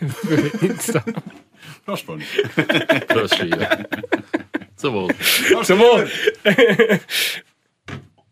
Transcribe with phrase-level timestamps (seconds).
[0.00, 1.04] für Insta.
[1.84, 2.24] Das ist spannend.
[3.08, 3.68] Das ist schwierig.
[4.76, 5.14] Zum Wohl.
[5.64, 6.10] Zum Wohl.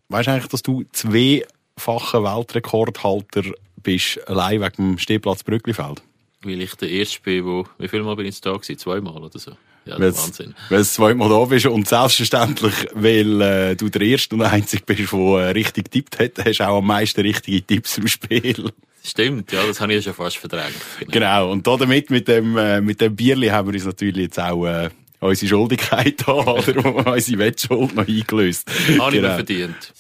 [0.08, 3.42] Weißt du eigentlich, dass du zweifacher Weltrekordhalter
[3.82, 6.02] bist, allein wegen dem Stehplatz Brücklifeld?
[6.42, 8.78] Weil ich der Erste bin, wo, wie viel Mal bin ich da gewesen?
[8.78, 9.52] Zweimal oder so?
[9.86, 10.54] Ja, das ist Wahnsinn.
[10.70, 15.12] Weil du zweimal da bist und selbstverständlich, weil äh, du der Erste und Einzige bist,
[15.12, 18.72] der äh, richtig tippt hat, hast du auch am meisten richtige Tipps im Spiel.
[19.06, 20.74] Stimmt, ja, das habe ich ja schon fast verdrängt.
[21.10, 24.64] Genau, und damit mit dem, äh, mit dem Bierli haben wir uns natürlich jetzt auch
[24.66, 24.88] äh,
[25.20, 28.68] unsere Schuldigkeit da, oder unsere Wettschuld noch eingelöst.
[28.68, 29.34] Habe ich mir Genau.
[29.34, 29.92] verdient.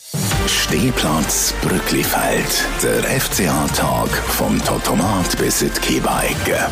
[0.48, 2.64] Stehplatz Brücklifeld.
[2.82, 6.66] Der FCA-Tag vom Totomat bis in die Kieberecke.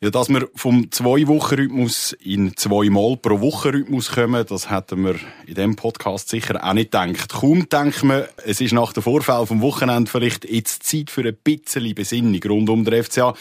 [0.00, 5.74] Ja, dass wir vom Zwei-Wochen-Rhythmus in zwei-mal pro Woche-Rhythmus kommen, das hätten wir in diesem
[5.74, 7.30] Podcast sicher auch nicht gedacht.
[7.30, 11.36] Kaum denken wir, es ist nach dem Vorfall vom Wochenende vielleicht jetzt Zeit für ein
[11.42, 13.34] bisschen Besinnung rund um den FCA.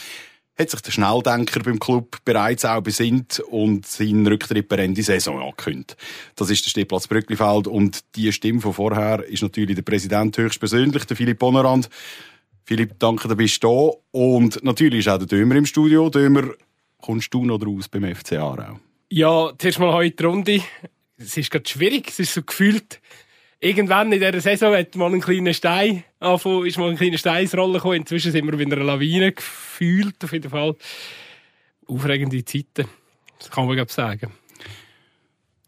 [0.58, 5.40] Hat sich der Schnelldenker beim Club bereits auch besinnt und seinen Rücktritt per Ende Saison
[5.40, 5.96] angekündigt.
[6.36, 11.06] Das ist der Stehplatz Brücklifeld und die Stimme von vorher ist natürlich der Präsident höchstpersönlich,
[11.06, 11.88] der Philipp Bonnerand.
[12.68, 13.92] Philipp, danke, du bist da.
[14.12, 16.10] Und natürlich ist auch der Dömer im Studio.
[16.10, 16.50] Dömer,
[17.02, 18.82] kommst du noch raus beim FC Aarau?
[19.10, 20.62] Ja, zuerst mal heute die Runde.
[21.16, 22.10] Es ist gerade schwierig.
[22.10, 23.00] Es ist so gefühlt,
[23.62, 27.44] irgendwann in dieser Saison hat mal ein kleiner Stein angefangen, ist mal ein kleiner Stein
[27.44, 28.02] ins Rollen gekommen.
[28.02, 30.76] Inzwischen sind wir wieder einer Lawine gefühlt, auf jeden Fall.
[31.88, 32.90] Aufregende Zeiten.
[33.40, 34.34] Das kann man glaube ich sagen.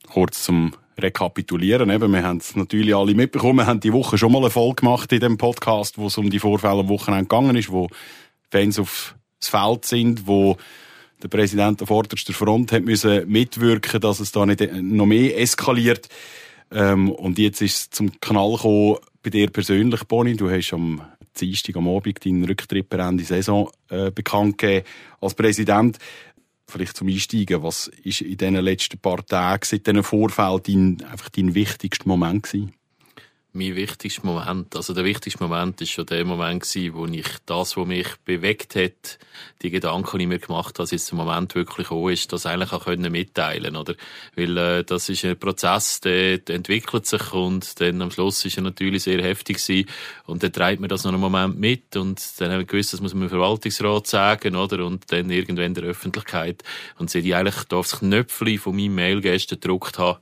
[0.06, 1.90] Kurz zum Rekapitulieren.
[1.90, 3.58] Eben, wir haben es natürlich alle mitbekommen.
[3.58, 6.30] Wir haben die Woche schon mal eine Folge gemacht in dem Podcast, wo es um
[6.30, 7.88] die Vorfälle am Wochenende gegangen ist, wo
[8.52, 10.58] Fans aufs Feld sind, wo
[11.22, 16.08] der Präsident an vorderster Front hat müssen mitwirken, dass es da nicht noch mehr eskaliert.
[16.72, 20.36] Ähm, und jetzt ist es zum Knall gekommen bei dir persönlich, Bonnie.
[20.36, 21.02] Du hast am
[21.40, 24.86] Dienstag am Abend deinen Rücktritt per Ende Saison äh, bekannt gegeben
[25.22, 25.98] als Präsident.
[26.70, 31.30] Vielleicht zum Einsteigen, was ist in diesen letzten paar Tagen, seit diesen Vorfällen, dein, einfach
[31.30, 32.74] dein wichtigster Moment gewesen?
[33.60, 37.76] Mein wichtigster Moment, also der wichtigste Moment ist schon der Moment gewesen, wo ich das,
[37.76, 39.20] was mich bewegt hat,
[39.62, 42.46] die Gedanken, die ich mir gemacht habe, als jetzt der Moment wirklich gekommen ist, das
[42.46, 43.96] eigentlich auch können mitteilen, oder?
[44.38, 48.56] Weil, äh, das ist ein Prozess, der, der entwickelt sich und dann am Schluss ist
[48.56, 49.90] er natürlich sehr heftig gewesen
[50.26, 53.02] und dann treibt man das noch einen Moment mit und dann haben wir gewusst, das
[53.02, 54.86] muss man im Verwaltungsrat sagen, oder?
[54.86, 56.64] Und dann irgendwann der Öffentlichkeit
[56.98, 60.22] und seit ich eigentlich da aufs Knöpfchen von meinem Mail gestern gedruckt habe,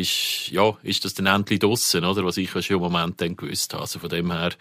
[0.00, 2.24] ist, ja, ist das dann endlich draussen, oder?
[2.24, 3.82] Was ich ja schon im Moment dann gewusst habe.
[3.82, 4.52] Also von dem her,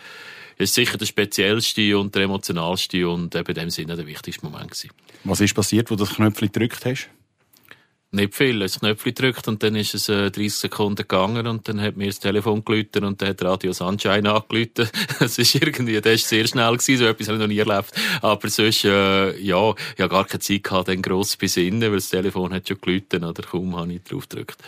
[0.57, 4.71] ist sicher der speziellste und der emotionalste und eben in dem Sinne der wichtigste Moment
[4.71, 4.89] gewesen.
[5.23, 7.09] Was ist passiert, wo du das Knöpfchen gedrückt hast?
[8.09, 8.59] Nicht viel.
[8.59, 12.07] Das Knöpfchen gedrückt und dann ist es äh, 30 Sekunden gegangen und dann hat mir
[12.07, 14.79] das Telefon gelüht und dann hat Radio Sunshine angelüht.
[15.19, 17.91] Es ist irgendwie, das ist sehr schnell gewesen, so etwas habe ich noch nie erlebt.
[18.21, 21.97] Aber sonst, äh, ja, ich habe gar keine Zeit gehabt, dann gross zu besinnen, weil
[21.97, 24.63] das Telefon hat schon gelüht oder kaum habe ich drauf gedrückt.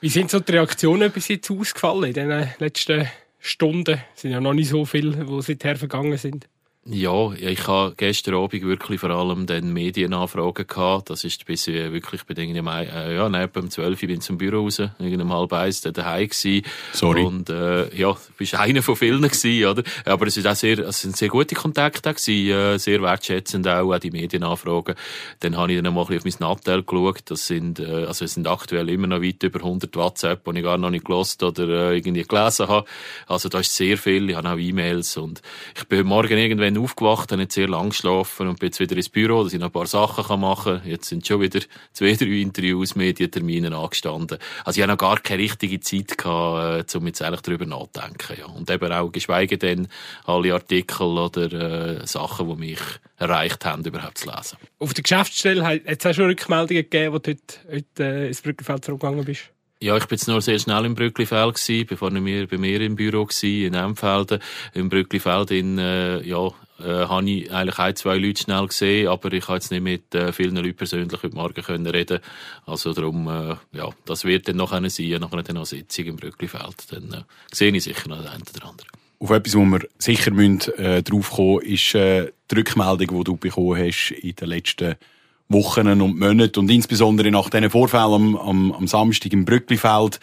[0.00, 3.08] Wie sind so die Reaktionen bis jetzt ausgefallen in den letzten
[3.40, 4.00] Stunden?
[4.14, 6.48] Es sind ja noch nicht so viele, die seither vergangen sind.
[6.84, 11.10] Ja, ich habe gestern Abend wirklich vor allem dann Medienanfragen gehabt.
[11.10, 14.20] Das ist bis ich wirklich bei irgendwie, äh, ja, neben um 12 Uhr bin ich
[14.20, 16.64] zum Büro raus, irgendwie um halb eins dann daheim gewesen.
[16.94, 17.24] Sorry.
[17.24, 19.82] Und, äh, ja, du bist einer von vielen gewesen, oder?
[20.06, 23.92] Aber es ist auch sehr, es sind sehr gute Kontakte gewesen, äh, sehr wertschätzend auch,
[23.92, 24.94] auch die Medienanfragen.
[25.40, 27.22] Dann habe ich dann mal ein bisschen auf mein Nattel geschaut.
[27.26, 30.64] Das sind, äh, also es sind aktuell immer noch weit über 100 WhatsApp, die ich
[30.64, 32.88] gar noch nicht gelost oder äh, irgendwie gelesen habe.
[33.26, 34.30] Also da ist sehr viel.
[34.30, 35.42] Ich habe auch E-Mails und
[35.76, 38.96] ich bin heute Morgen irgendwann aufgewacht, habe nicht sehr lang geschlafen und bin jetzt wieder
[38.96, 40.88] ins Büro, dass ich noch ein paar Sachen kann machen kann.
[40.88, 41.60] Jetzt sind schon wieder
[41.92, 44.38] zwei, drei Interviews, Medientermine angestanden.
[44.64, 48.36] Also ich habe noch gar keine richtige Zeit gehabt, äh, um jetzt eigentlich darüber nachzudenken.
[48.38, 48.46] Ja.
[48.46, 49.88] Und eben auch geschweige denn
[50.24, 52.80] alle Artikel oder äh, Sachen, die mich
[53.16, 54.58] erreicht haben, überhaupt zu lesen.
[54.78, 58.42] Auf der Geschäftsstelle hat es auch schon Rückmeldungen gegeben, wo du heute, heute äh, ins
[58.42, 59.50] Brückenfeld zurückgegangen bist.
[59.80, 62.80] Ja, ich bin jetzt nur sehr schnell im Brücklifeld gsi, bevor ich mir bei mir
[62.80, 64.40] im Büro gsi in Emfelden.
[64.74, 69.32] Im Brücklifeld in, äh, ja, äh, habe ich eigentlich ein, zwei Leute schnell gesehen, aber
[69.32, 72.20] ich habe jetzt nicht mit äh, vielen Leuten persönlich heute Morgen können reden.
[72.66, 76.06] Also darum, äh, ja, das wird dann noch eine sein, nachher dann noch eine Sitzung
[76.06, 76.92] im Brücklifeld.
[76.92, 77.22] Dann äh,
[77.52, 78.88] sehe ich sicher noch den einen oder anderen.
[79.20, 83.36] Auf etwas, wo wir sicher müssen, äh, drauf kommen ist äh, die Rückmeldung, die du
[83.36, 84.94] bekommen hast in den letzten
[85.48, 90.20] Wochen und Monaten und insbesondere nach diesen Vorfällen am, am, am Samstag im Brücklifeld.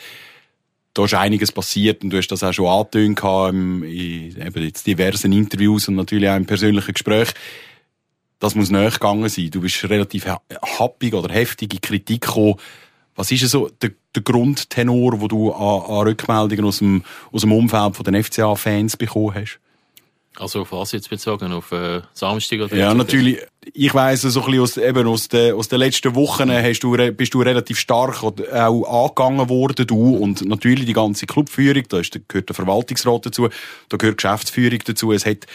[0.96, 3.20] Da ist einiges passiert und du hast das auch schon angetönt
[3.54, 7.34] im, in eben jetzt diversen Interviews und natürlich auch im persönlichen Gespräch.
[8.40, 9.52] Das muss näher gegangen sein.
[9.52, 10.42] Du bist relativ ha-
[10.80, 12.56] happig oder heftige Kritik gekommen.
[13.14, 17.52] Was ist so der, der Grundtenor, wo du an, an Rückmeldungen aus dem, aus dem
[17.52, 19.60] Umfeld von den FCA-Fans bekommen hast?
[20.38, 21.54] Also auf was jetzt bezogen?
[21.54, 22.76] Auf äh, Samstag oder?
[22.76, 23.40] Ja, natürlich.
[23.74, 26.96] Ich weiss so ein bisschen aus, eben aus den, aus den letzten Wochen hast du,
[27.14, 30.18] bist du relativ stark auch angegangen worden, du.
[30.18, 33.50] Und natürlich die ganze Clubführung, da ist, gehört der Verwaltungsrat dazu,
[33.90, 35.12] da gehört Geschäftsführung dazu.
[35.12, 35.48] Es hat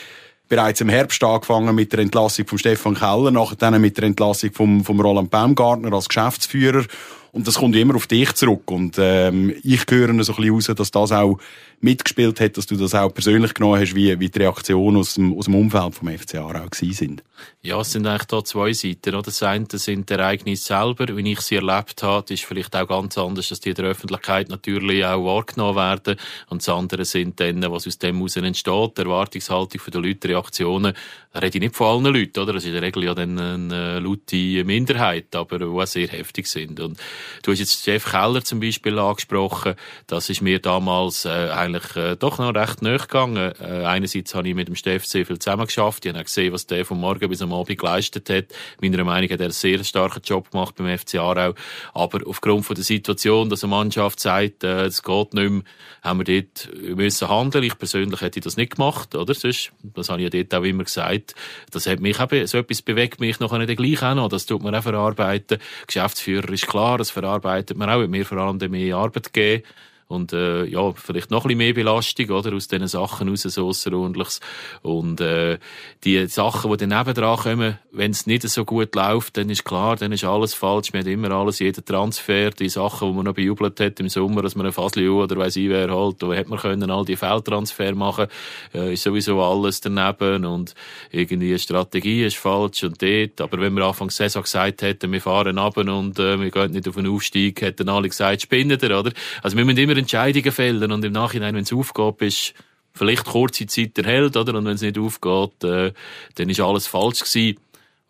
[0.49, 4.53] bereits im Herbst angefangen mit der Entlassung von Stefan Keller, nachher dann mit der Entlassung
[4.53, 6.85] vom, vom Roland Baumgartner als Geschäftsführer.
[7.33, 8.71] Und das kommt immer auf dich zurück.
[8.71, 11.39] Und ähm, ich höre so ein bisschen raus, dass das auch
[11.81, 15.37] mitgespielt hat, dass du das auch persönlich genommen hast, wie, wie die Reaktionen aus dem,
[15.37, 17.23] aus dem Umfeld vom FC Aarau sind.
[17.63, 19.15] Ja, es sind eigentlich da zwei Seiten.
[19.15, 19.23] Oder?
[19.23, 23.17] Das eine sind die Ereignisse selber, wie ich sie erlebt habe, ist vielleicht auch ganz
[23.19, 26.17] anders, dass die in der Öffentlichkeit natürlich auch wahrgenommen werden.
[26.49, 30.95] Und das andere sind dann, was aus dem heraus entsteht, die Erwartungshaltung der Leute, Reaktionen.
[31.33, 32.55] Da rede ich nicht von allen Leuten, oder?
[32.55, 36.47] Das ist in der Regel ja dann eine laute Minderheit, aber die auch sehr heftig
[36.47, 36.81] sind.
[36.81, 36.99] Und
[37.43, 39.75] du hast jetzt Jeff Keller zum Beispiel angesprochen.
[40.07, 41.29] Das ist mir damals äh,
[41.75, 43.53] eigentlich äh, doch noch recht nahe gegangen.
[43.61, 46.05] Äh, einerseits habe ich mit dem Steff sehr viel zusammengeschafft.
[46.05, 48.47] Ich habe gesehen, was der vom Morgen bis am Abend geleistet hat.
[48.81, 51.55] Meiner Meinung hat er einen sehr starken Job gemacht beim FC Aarau.
[51.95, 55.63] Aber aufgrund von der Situation, dass eine Mannschaft sagt, äh, es geht nicht mehr,
[56.03, 57.65] haben wir dort müssen handeln.
[57.65, 59.35] Ich persönlich hätte das nicht gemacht, oder?
[59.35, 61.35] Sonst, das habe ich ja dort auch immer gesagt.
[61.71, 64.29] Das hat mich eben, so etwas bewegt mich noch nicht gleich auch noch.
[64.29, 65.59] Das tut man auch verarbeiten.
[65.87, 68.07] Geschäftsführer ist klar, das verarbeitet man auch.
[68.07, 69.63] Mir vor allem mehr Arbeit geben
[70.11, 73.69] und äh, ja, vielleicht noch ein bisschen mehr Belastung, oder, aus diesen Sachen raus, so
[73.69, 74.41] Ausserordentliches.
[74.83, 75.59] Und äh,
[76.03, 79.95] die Sachen, die dann nebendran kommen, wenn es nicht so gut läuft, dann ist klar,
[79.95, 80.93] dann ist alles falsch.
[80.93, 84.43] Man hat immer alles, jeder Transfer, die Sachen, die man noch bejubelt hat im Sommer,
[84.43, 87.15] dass man ein Fasli oder weiss ich wer halt, da hätte man können all die
[87.15, 88.27] Feldtransfer machen,
[88.75, 90.75] äh, ist sowieso alles daneben und
[91.13, 93.41] irgendwie eine Strategie ist falsch und dort.
[93.41, 96.73] Aber wenn wir Anfang der Saison gesagt hätten, wir fahren ab und äh, wir gehen
[96.73, 99.13] nicht auf den Aufstieg, hätten alle gesagt, spinnen oder?
[99.41, 102.55] Also wir müssen immer Entscheidungen fällen und im Nachhinein, wenn es aufgeht, bist
[102.93, 104.55] vielleicht kurze Zeit der Held, oder?
[104.57, 105.93] Und wenn es nicht aufgeht, äh,
[106.35, 107.59] dann ist alles falsch gewesen.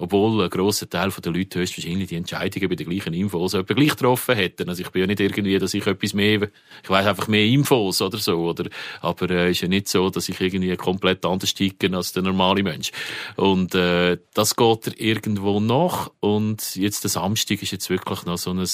[0.03, 3.91] Obwohl ein grosser Teil der Leute höchstwahrscheinlich die Entscheidungen bei den gleichen Infos etwa gleich
[3.91, 4.67] getroffen hätten.
[4.71, 6.49] Also ich bin ja nicht irgendwie, dass ich etwas mehr,
[6.83, 8.71] ich weiß einfach mehr Infos oder so, oder?
[9.03, 12.63] Aber äh, ist ja nicht so, dass ich irgendwie komplett anders ticke als der normale
[12.63, 12.93] Mensch.
[13.37, 16.11] Und äh, das geht irgendwo nach.
[16.21, 18.67] Und jetzt der Samstag ist jetzt wirklich noch so ein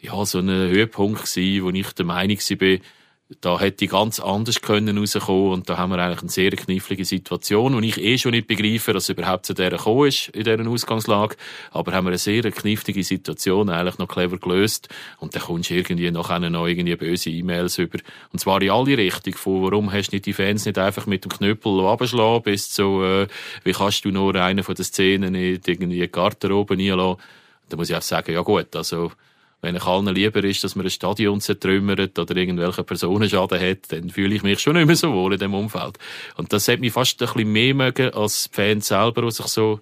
[0.00, 2.78] ja, so ein Höhepunkt gewesen, wo ich der Meinung war,
[3.42, 7.04] da hätte ich ganz anders können rauskommen und da haben wir eigentlich eine sehr knifflige
[7.04, 10.44] Situation, wo ich eh schon nicht begreife, dass es überhaupt zu der gekommen ist, in
[10.44, 11.36] dieser Ausgangslage,
[11.70, 15.74] aber haben wir eine sehr knifflige Situation eigentlich noch clever gelöst und dann kommst du
[15.74, 17.98] irgendwie nachher noch irgendwie böse E-Mails über.
[18.32, 21.24] Und zwar in alle Richtungen, von warum hast du nicht die Fans nicht einfach mit
[21.24, 23.26] dem Knüppel abgeschlagen, bis zu, äh,
[23.62, 27.20] wie kannst du nur eine von den Szenen nicht irgendwie in die Garderobe reinlassen,
[27.68, 29.12] da muss ich auch sagen, ja gut, also
[29.60, 34.10] wenn ich allen lieber ist, dass man ein Stadion zertrümmert oder irgendwelche Personenschaden hat, dann
[34.10, 35.98] fühle ich mich schon nicht mehr so wohl in dem Umfeld.
[36.36, 39.46] Und das hat mich fast ein bisschen mehr mögen als die Fans selber, die sich
[39.46, 39.80] so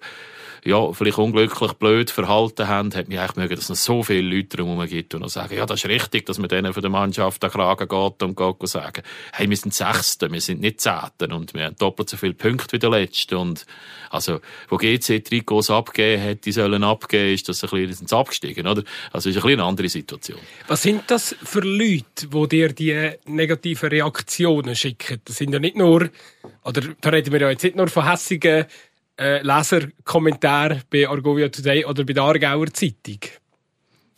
[0.67, 4.57] ja, vielleicht unglücklich blöd verhalten haben, hat mich eigentlich mögen, dass es so viele Leute
[4.57, 7.49] drumherum gibt und sagen, ja, das ist richtig, dass man denen von der Mannschaft den
[7.49, 11.65] Kragen geht und geht sagen, hey, wir sind Sechste, wir sind nicht Zehnte und wir
[11.65, 13.65] haben doppelt so viele Punkte wie der Letzte und
[14.09, 18.67] also, wo GC Trikots abgegeben hat, die sollen abgeben, ist das ein bisschen, sind abgestiegen,
[18.67, 18.83] oder?
[19.11, 20.39] Also, ist ein bisschen eine andere Situation.
[20.67, 25.21] Was sind das für Leute, die dir die negativen Reaktionen schicken?
[25.25, 26.09] Das sind ja nicht nur,
[26.63, 28.65] oder da reden wir ja jetzt nicht nur von hässigen
[29.17, 33.19] äh, Leserkommentar bei Argovia Today oder bei der Aargauer Zeitung?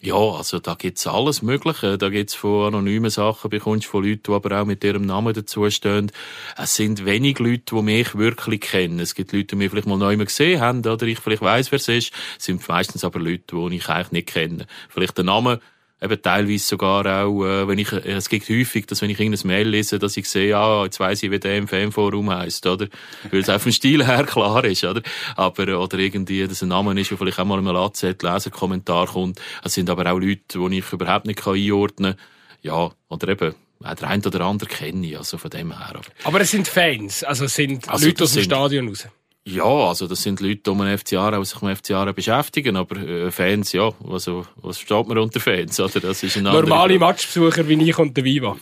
[0.02, 1.98] Ja, also da gibt's alles Mögliche.
[1.98, 6.10] Da gibt's von anonymen Sachen, bekommst von Leuten, die aber auch mit ihrem Namen dazustehen.
[6.58, 9.00] Es sind wenig Leute, die mich wirklich kennen.
[9.00, 11.78] Es gibt Leute, die mich vielleicht mal neu gesehen haben, oder ich vielleicht weiss, wer
[11.78, 12.14] es ist.
[12.38, 14.68] Es sind meistens aber Leute, die ich eigentlich nicht kenne.
[14.88, 15.60] Vielleicht der Name
[16.02, 19.48] eben teilweise sogar auch, äh, wenn ich, äh, es gibt häufig, dass wenn ich irgendein
[19.48, 22.88] Mail lese, dass ich sehe, ah, jetzt weiss ich, wie der im Fanforum heisst, oder?
[23.32, 25.02] Weil es auch vom Stil her klar ist, oder?
[25.36, 29.40] Aber, oder irgendwie, dass ein Name ist, der vielleicht auch mal im AZ Leserkommentar kommt.
[29.64, 32.26] Es sind aber auch Leute, die ich überhaupt nicht einordnen kann.
[32.62, 36.02] Ja, oder eben, auch der eine oder andere kenne ich, also von dem her.
[36.24, 39.08] Aber es sind Fans, also es sind also Leute aus dem Stadion raus.
[39.52, 42.76] Ja, also das sind Leute, die um den FC Aarau, sich mit FC Aarau beschäftigen,
[42.76, 46.00] aber äh, Fans, ja, also was versteht man unter Fans, oder?
[46.00, 48.58] Das ist ein Normale Matchbesucher wie ich und der Viva.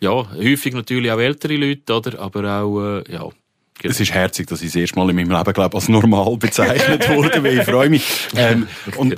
[0.00, 2.18] Ja, häufig natürlich auch ältere Leute, oder?
[2.18, 3.28] Aber auch, äh, ja.
[3.82, 7.08] Es ist herzig, dass ich das erste Mal in meinem Leben, glaube als normal bezeichnet
[7.08, 8.04] wurde, weil ich freue mich.
[8.34, 9.16] Ähm, und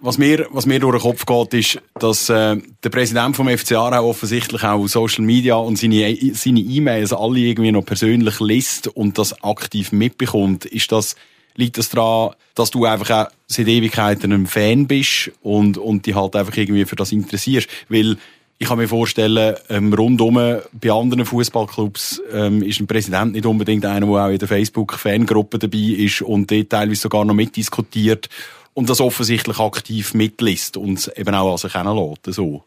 [0.00, 3.72] was mir, was mir durch den Kopf geht, ist, dass äh, der Präsident vom FC
[3.72, 9.18] Aarau offensichtlich auch Social Media und seine seine E-Mails alle irgendwie noch persönlich liest und
[9.18, 10.64] das aktiv mitbekommt.
[10.64, 11.16] Ist das
[11.56, 16.14] liegt das daran, dass du einfach auch seit Ewigkeiten ein Fan bist und und dich
[16.14, 18.16] halt einfach irgendwie für das interessierst, weil
[18.62, 23.86] ich kann mir vorstellen, ähm, rundum bei anderen Fußballclubs ähm, ist ein Präsident nicht unbedingt
[23.86, 28.28] einer, der auch in der Facebook-Fangruppe dabei ist und dort teilweise sogar noch mitdiskutiert
[28.74, 32.64] und das offensichtlich aktiv mitliest und eben auch an sich lässt, so.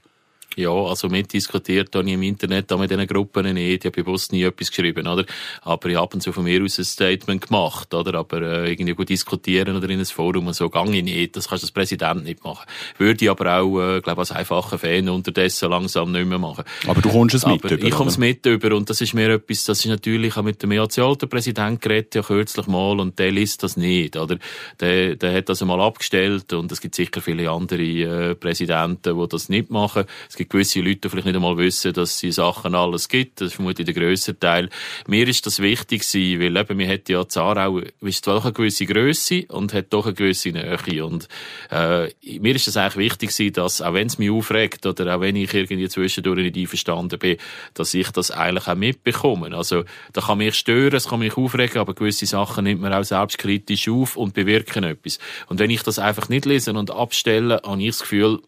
[0.55, 3.85] Ja, also mitdiskutiert habe ich im Internet auch mit diesen Gruppen nicht.
[3.85, 5.25] Ich habe bewusst nie etwas geschrieben, oder?
[5.61, 8.19] Aber ich habe und zu von mir aus ein Statement gemacht, oder?
[8.19, 11.35] Aber äh, irgendwie gut diskutieren oder in ein Forum und so gange ich nicht.
[11.35, 12.65] Das kannst du als Präsident nicht machen.
[12.97, 16.63] Würde ich aber auch, äh, glaube als einfacher Fan unterdessen langsam nicht mehr machen.
[16.87, 19.13] Aber du kommst es mit aber über, Ich komme es mit über und das ist
[19.13, 23.17] mir etwas, das ist natürlich auch mit dem EAC-alten Präsident geredet, ja kürzlich mal und
[23.19, 24.37] der liest das nicht, oder?
[24.79, 29.27] Der, der hat das einmal abgestellt und es gibt sicher viele andere äh, Präsidenten, die
[29.27, 30.05] das nicht machen.
[30.29, 33.41] Es gibt gewisse Leute, die vielleicht nicht einmal wissen, dass sie Sachen alles gibt.
[33.41, 34.69] Das ist vermutlich der grösste Teil.
[35.07, 38.53] Mir ist das wichtig gewesen, weil eben, wir hat ja Zarau, ist zwar auch eine
[38.53, 41.05] gewisse Grösse und hat doch eine gewisse Nähe.
[41.05, 41.27] Und,
[41.71, 42.09] äh,
[42.39, 45.35] mir ist das eigentlich wichtig gewesen, dass, auch wenn es mich aufregt oder auch wenn
[45.35, 47.37] ich irgendwie zwischendurch nicht einverstanden bin,
[47.73, 49.55] dass ich das eigentlich auch mitbekomme.
[49.55, 53.03] Also, da kann mich stören, es kann mich aufregen, aber gewisse Sachen nimmt man auch
[53.03, 55.19] selbstkritisch auf und bewirken etwas.
[55.47, 58.41] Und wenn ich das einfach nicht lese und abstelle, habe ich das Gefühl,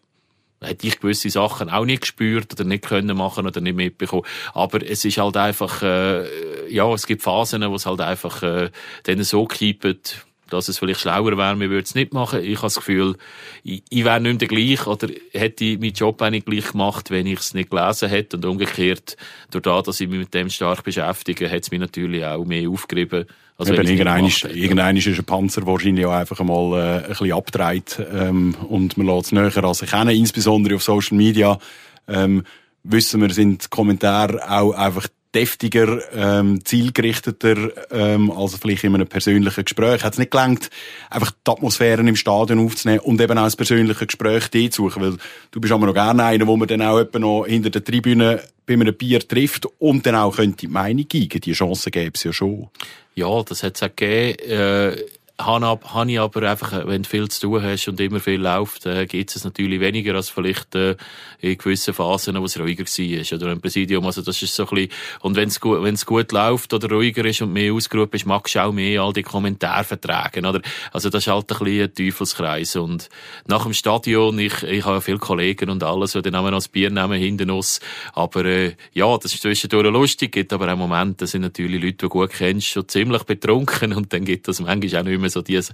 [0.60, 4.24] hätte ich gewisse Sachen auch nicht gespürt oder nicht können machen oder nicht mitbekommen.
[4.54, 8.70] Aber es ist halt einfach, äh, ja, es gibt Phasen, wo es halt einfach äh,
[9.06, 12.42] denen so kippt, dass es vielleicht schlauer wäre, wir würden es nicht machen.
[12.42, 13.16] Ich habe das Gefühl,
[13.64, 17.26] ich, ich wäre nicht mehr gleich oder hätte meinen Job auch nicht gleich gemacht, wenn
[17.26, 18.36] ich es nicht gelesen hätte.
[18.36, 19.16] Und umgekehrt,
[19.50, 22.68] durch das, dass ich mich mit dem stark beschäftige, hat es mich natürlich auch mehr
[22.70, 23.26] aufgerieben.
[23.58, 27.32] Also Eben, irgendein ist, irgendein ist ein Panzer wahrscheinlich auch einfach einmal äh, ein bisschen
[27.32, 31.58] abgedreht ähm, und man lässt es näher an sich kennen, insbesondere auf Social Media.
[32.06, 32.44] Ähm,
[32.82, 37.56] wissen wir, sind Kommentare auch einfach deftiger, ähm, zielgerichteter
[37.90, 40.02] ähm, als vielleicht in einem persönlichen Gespräch.
[40.02, 40.70] Hat es nicht gelangt,
[41.10, 45.02] einfach die Atmosphäre im Stadion aufzunehmen und eben auch das persönliche Gespräch dort zu suchen,
[45.02, 45.16] weil
[45.50, 48.74] du bist aber noch gerne einer, wo man dann auch noch hinter der Tribüne bei
[48.74, 51.40] einem Bier trifft und dann auch könnte die Meinung geben.
[51.40, 52.68] Die Chance gäbe es ja schon.
[53.14, 54.38] Ja, das hat es auch gegeben.
[54.50, 54.96] Äh
[55.38, 59.06] habe ich aber einfach, wenn du viel zu tun hast und immer viel läuft, äh,
[59.06, 60.96] gibt es natürlich weniger als vielleicht äh,
[61.40, 63.38] in gewissen Phasen, wo es ruhiger war.
[63.38, 64.90] Oder im Präsidium, also das ist so ein bisschen,
[65.20, 68.54] und wenn es gut, wenn's gut läuft oder ruhiger ist und mehr ausgerufen ist, magst
[68.54, 70.62] du auch mehr all die Kommentare vertragen, oder?
[70.92, 72.76] Also das ist halt ein bisschen ein Teufelskreis.
[72.76, 73.10] Und
[73.46, 76.68] nach dem Stadion, ich, ich habe viele Kollegen und alles, die dann auch noch das
[76.68, 77.80] Bier nehmen hinten uns.
[78.14, 81.92] Aber äh, ja, das ist zwischendurch lustig, gibt aber auch Momente, da sind natürlich Leute,
[81.92, 85.25] die du gut kennst, schon ziemlich betrunken und dann gibt das manchmal auch nicht mehr
[85.26, 85.72] immer so diese,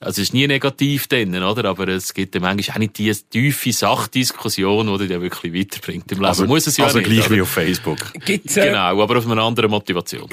[0.00, 1.68] also es ist nie negativ drin, oder?
[1.68, 6.18] Aber es gibt ja manchmal auch nicht diese tiefe Sachdiskussion, die dich wirklich weiterbringt im
[6.18, 6.26] Leben.
[6.26, 7.36] Also, Muss es ja also nicht, gleich oder?
[7.36, 8.12] wie auf Facebook.
[8.24, 10.28] Gibt's, äh, genau, aber auf eine andere Motivation.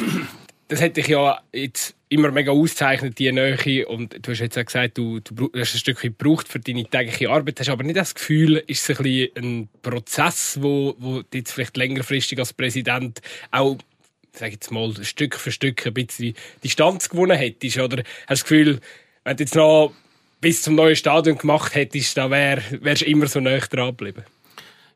[0.67, 3.87] Das hätte ich ja jetzt immer mega auszeichnet, die Nähe.
[3.87, 7.29] Und du hast jetzt auch gesagt, du, du hast ein Stückchen gebraucht für deine tägliche
[7.29, 7.59] Arbeit.
[7.59, 11.51] Hast aber nicht das Gefühl, ist es ein, bisschen ein Prozess, wo, wo du jetzt
[11.51, 13.19] vielleicht längerfristig als Präsident
[13.51, 13.77] auch
[14.33, 17.77] sag jetzt mal, Stück für Stück ein bisschen Distanz gewonnen hättest?
[17.77, 18.79] Oder hast du das Gefühl,
[19.23, 19.93] wenn du jetzt noch
[20.41, 24.23] bis zum neuen Stadion gemacht hättest, dann wärst du immer so näher dran geblieben?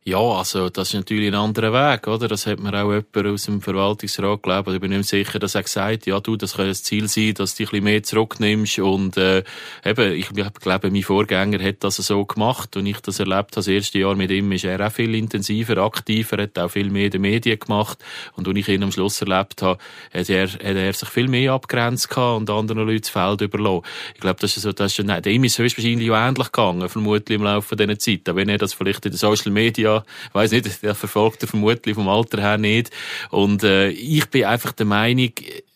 [0.06, 2.28] Ja, also das ist natürlich ein anderer Weg, oder?
[2.28, 4.68] Das hat mir auch jemand aus dem Verwaltungsrat geglaubt.
[4.68, 7.56] Ich bin nicht sicher, dass er gesagt ja du, das kann das Ziel sein, dass
[7.56, 8.80] du dich ein bisschen mehr zurücknimmst.
[8.80, 9.46] Und äh,
[9.86, 13.56] eben, ich, glaube, mein Vorgänger hat das so gemacht und ich das erlebt.
[13.56, 17.06] Das erste Jahr mit ihm ist er auch viel intensiver, aktiver, hat auch viel mehr
[17.06, 18.04] in den Medien gemacht.
[18.36, 19.80] Und als ich ihn am Schluss erlebt habe,
[20.14, 23.86] hat er, hat er sich viel mehr abgrenzt und anderen Leuten das Feld überlassen.
[24.16, 27.38] Ich glaube, das ist so, das ist schon, dem ist höchstwahrscheinlich auch ähnlich gegangen, vermutlich
[27.38, 28.30] im Laufe dieser Zeit.
[28.30, 31.48] Auch wenn er das vielleicht in den Social Media ja, weiß nicht, der verfolgt er
[31.48, 32.90] vermutlich vom Alter her nicht.
[33.30, 35.32] Und äh, ich bin einfach der Meinung,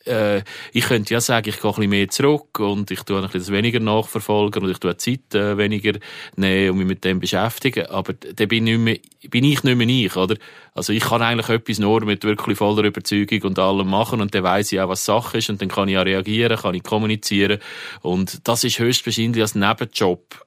[0.07, 0.41] äh,
[0.73, 3.53] ich könnte ja sagen, ich gehe ein bisschen mehr zurück und ich tue ein bisschen
[3.53, 5.99] weniger nachverfolgen und ich tue Zeit äh, weniger
[6.35, 7.87] nehmen und mich mit dem beschäftigen.
[7.87, 10.35] Aber da bin, bin ich nicht mehr ich, oder?
[10.73, 14.43] Also ich kann eigentlich etwas nur mit wirklich voller Überzeugung und allem machen und dann
[14.43, 17.59] weiss ich auch, was Sache ist und dann kann ich auch reagieren, kann ich kommunizieren
[18.01, 20.46] und das ist höchstwahrscheinlich als Nebenjob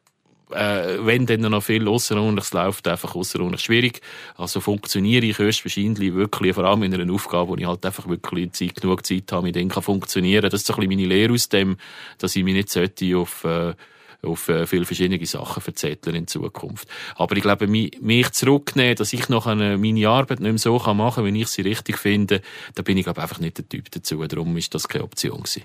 [0.52, 4.00] äh, wenn dann noch viel Ausserordentliches läuft, einfach außerordentlich schwierig.
[4.36, 8.52] Also funktioniere ich höchstwahrscheinlich wirklich, vor allem in einer Aufgabe, wo ich halt einfach wirklich
[8.52, 10.42] Zeit, genug Zeit habe, mit denen kann funktionieren.
[10.50, 11.76] Das ist so ein bisschen meine Lehre aus dem,
[12.18, 13.74] dass ich mich nicht sollte auf, äh,
[14.22, 16.88] auf äh, viele verschiedene Sachen verzetteln in Zukunft.
[17.16, 21.24] Aber ich glaube, mich zurücknehmen, dass ich noch eine, meine Arbeit nicht mehr so machen
[21.24, 22.42] kann, wie ich sie richtig finde,
[22.74, 24.24] da bin ich glaube einfach nicht der Typ dazu.
[24.26, 25.62] Darum ist das keine Option gewesen.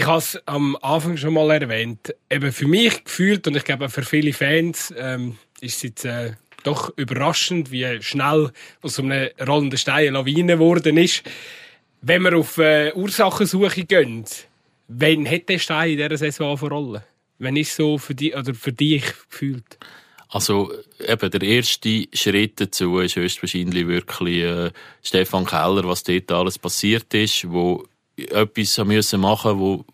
[0.00, 2.14] Ich habe es am Anfang schon mal erwähnt.
[2.30, 6.32] Eben für mich gefühlt und ich glaube für viele Fans ähm, ist es jetzt äh,
[6.62, 11.22] doch überraschend, wie schnell aus so einem rollenden Stein eine Lawine geworden ist.
[12.00, 14.24] Wenn wir auf äh, Ursachensuche gehen,
[14.88, 17.02] wann hat der Stein in dieser Saison rollen?
[17.38, 19.78] Wenn ist so für dich oder für dich gefühlt?
[20.30, 20.72] Also
[21.06, 24.70] eben der erste Schritt dazu ist höchstwahrscheinlich wirklich äh,
[25.02, 27.84] Stefan Keller, was dort alles passiert ist, wo
[28.28, 29.84] etwas müssen machen, wo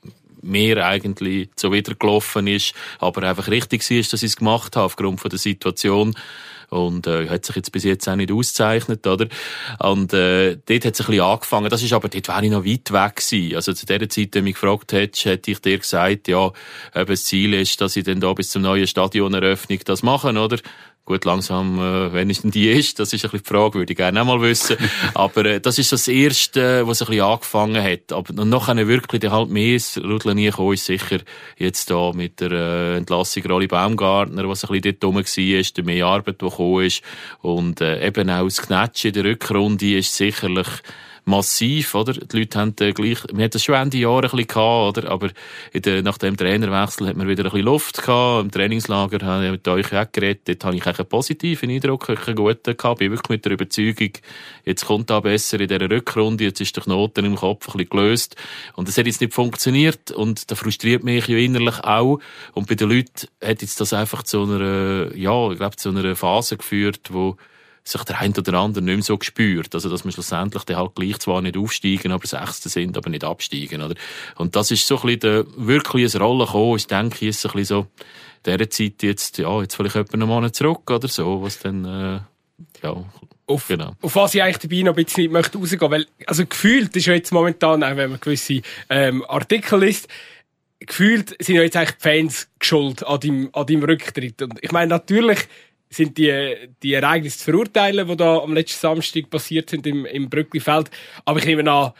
[0.42, 4.86] mir eigentlich so wieder gelaufen ist, aber einfach richtig war, dass ich es gemacht habe
[4.86, 6.14] aufgrund von der Situation
[6.68, 9.28] und äh, hat sich jetzt bis jetzt auch nicht ausgezeichnet, oder?
[9.78, 11.70] Und äh, dort hat es ein bisschen angefangen.
[11.70, 13.54] Das ist aber, dort wäre ich noch weit weg gewesen.
[13.54, 16.50] Also zu der Zeit, wenn du mich gefragt hättest, hätte ich dir gesagt, ja,
[16.94, 20.58] eben das Ziel ist, dass ich dann da bis zum neuen Stadioneröffnung das mache, oder?
[21.06, 23.92] Gut, langsam, äh, wenn es denn die ist, das ist ein bisschen die Frage, würde
[23.92, 24.76] ich gerne auch mal wissen.
[25.14, 28.12] Aber äh, das ist das Erste, was ein bisschen angefangen hat.
[28.12, 31.18] Aber noch eine wirklich der halt mehr Rudeln nie gekommen ist sicher
[31.58, 35.84] jetzt da mit der äh, Entlassung Rolli Baumgartner, was ein bisschen dort rum war, der
[35.84, 37.02] mehr Arbeit, die gekommen ist.
[37.40, 40.66] Und äh, eben auch das Knetsch in der Rückrunde ist sicherlich
[41.26, 42.12] massiv, oder?
[42.12, 45.10] Die Leute haben gleich, wir hatten schon Ende Jahre ein bisschen gehabt, oder?
[45.10, 45.30] Aber
[45.74, 48.44] der, nach dem Trainerwechsel hat man wieder ein bisschen Luft gehabt.
[48.44, 50.48] Im Trainingslager habe ich mit euch auch geredet.
[50.48, 53.00] Dort habe ich einen positiven Eindruck, einen guten gehabt.
[53.00, 54.10] Bin wirklich mit der Überzeugung,
[54.64, 56.44] jetzt kommt da besser in dieser Rückrunde.
[56.44, 58.36] Jetzt ist der Knoten im Kopf ein bisschen gelöst.
[58.74, 60.12] Und das hat jetzt nicht funktioniert.
[60.12, 62.20] Und das frustriert mich ja innerlich auch.
[62.52, 66.14] Und bei den Leuten hat jetzt das einfach zu einer, ja, ich glaube, zu einer
[66.14, 67.36] Phase geführt, wo,
[67.86, 69.74] sich der ein oder andere nicht mehr so gespürt.
[69.74, 73.24] Also, dass wir schlussendlich dann halt gleich zwar nicht aufsteigen, aber Sechste sind, aber nicht
[73.24, 73.94] absteigen, oder?
[74.36, 77.46] Und das ist so ein bisschen der, wirklich ein Rollen gekommen, ist, denke ich, ist
[77.46, 77.86] ein bisschen so,
[78.44, 82.20] dieser Zeit jetzt, ja, jetzt vielleicht etwa einen Monat zurück oder so, was dann, äh,
[82.82, 83.04] ja,
[83.46, 83.94] auf, genau.
[84.02, 87.14] auf was ich eigentlich dabei noch ein bisschen möchte rausgehen, weil, also gefühlt ist ja
[87.14, 90.08] jetzt momentan, auch wenn man gewisse, ähm, Artikel liest,
[90.80, 94.42] gefühlt sind ja jetzt eigentlich die Fans geschuld an deinem, an deinem Rücktritt.
[94.42, 95.46] Und ich meine, natürlich,
[95.90, 100.28] sind die, die Ereignisse zu verurteilen, die da am letzten Samstag passiert sind im, im
[100.28, 100.90] Brücklifeld.
[101.24, 101.92] Aber ich nehme an,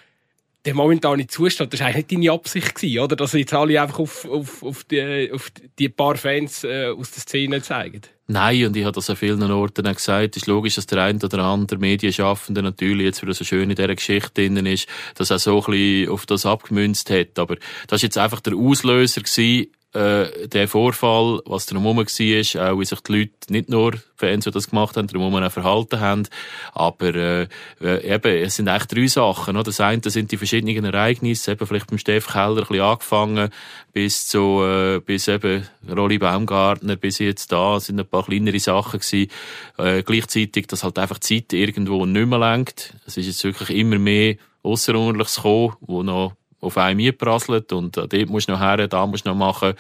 [0.66, 3.14] der momentane Zustand, das war eigentlich nicht deine Absicht gewesen, oder?
[3.14, 7.22] Dass jetzt alle einfach auf, auf, auf, die, auf die paar Fans äh, aus der
[7.22, 8.02] Szene zeigen.
[8.26, 10.34] Nein, und ich habe das an vielen Orten auch gesagt.
[10.34, 13.70] Es ist logisch, dass der eine oder andere Medienschaffende natürlich jetzt, weil er so schön
[13.70, 17.38] in dieser Geschichte drin ist, dass er so ein bisschen auf das abgemünzt hat.
[17.38, 17.54] Aber
[17.86, 22.84] das war jetzt einfach der Auslöser gewesen, äh, der Vorfall, was drumherum war, auch wie
[22.84, 26.28] sich die Leute, nicht nur Fans, die das gemacht haben, drumherum auch verhalten haben,
[26.72, 27.48] aber äh,
[27.80, 29.56] äh, eben, es sind eigentlich drei Sachen.
[29.56, 29.64] Oder?
[29.64, 33.50] Das eine sind die verschiedenen Ereignisse, eben vielleicht beim Steff Keller ein bisschen angefangen,
[33.92, 39.00] bis zu äh, bis eben Rolli Baumgartner, bis jetzt da, sind ein paar kleinere Sachen
[39.00, 39.30] gewesen.
[39.78, 42.94] Äh, gleichzeitig, dass halt einfach die Zeit irgendwo nicht mehr lenkt.
[43.06, 46.32] Es ist jetzt wirklich immer mehr Ausserordentliches gekommen, wo noch
[46.66, 49.74] auf einen mitprasselt und äh, dort musst du noch her, da musst du noch machen,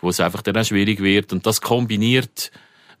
[0.00, 1.32] wo es einfach dann auch schwierig wird.
[1.32, 2.50] Und das kombiniert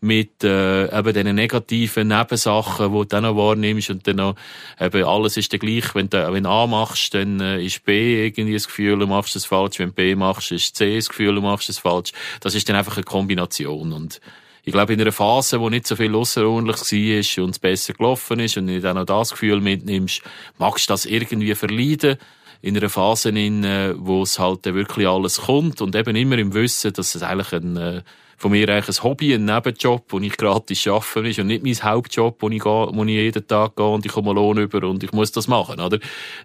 [0.02, 4.34] mit äh, eben diesen negativen Nebensachen, die du dann noch wahrnimmst und dann noch,
[4.80, 8.54] eben alles ist dann gleich, wenn du, wenn A machst, dann äh, ist B irgendwie
[8.54, 11.68] das Gefühl, du machst es falsch, wenn B machst, ist C das Gefühl, du machst
[11.68, 12.12] es falsch.
[12.40, 14.20] Das ist dann einfach eine Kombination und
[14.64, 18.38] ich glaube, in einer Phase, wo nicht so viel außerordentlich war und es besser gelaufen
[18.38, 20.22] ist und du dann noch das Gefühl mitnimmst,
[20.58, 22.16] magst du das irgendwie verleiden
[22.62, 23.64] in einer Phase, in,
[23.98, 27.76] wo es halt wirklich alles kommt und eben immer im Wissen, dass es eigentlich ein,
[27.76, 28.02] äh,
[28.42, 31.74] von mir eigentlich ein Hobby, ein Nebenjob, wo ich gratis arbeiten ist und nicht mein
[31.74, 35.02] Hauptjob, wo ich, gehe, wo ich jeden Tag gehe und ich komme Lohn über und
[35.02, 35.98] ich muss das machen, oder?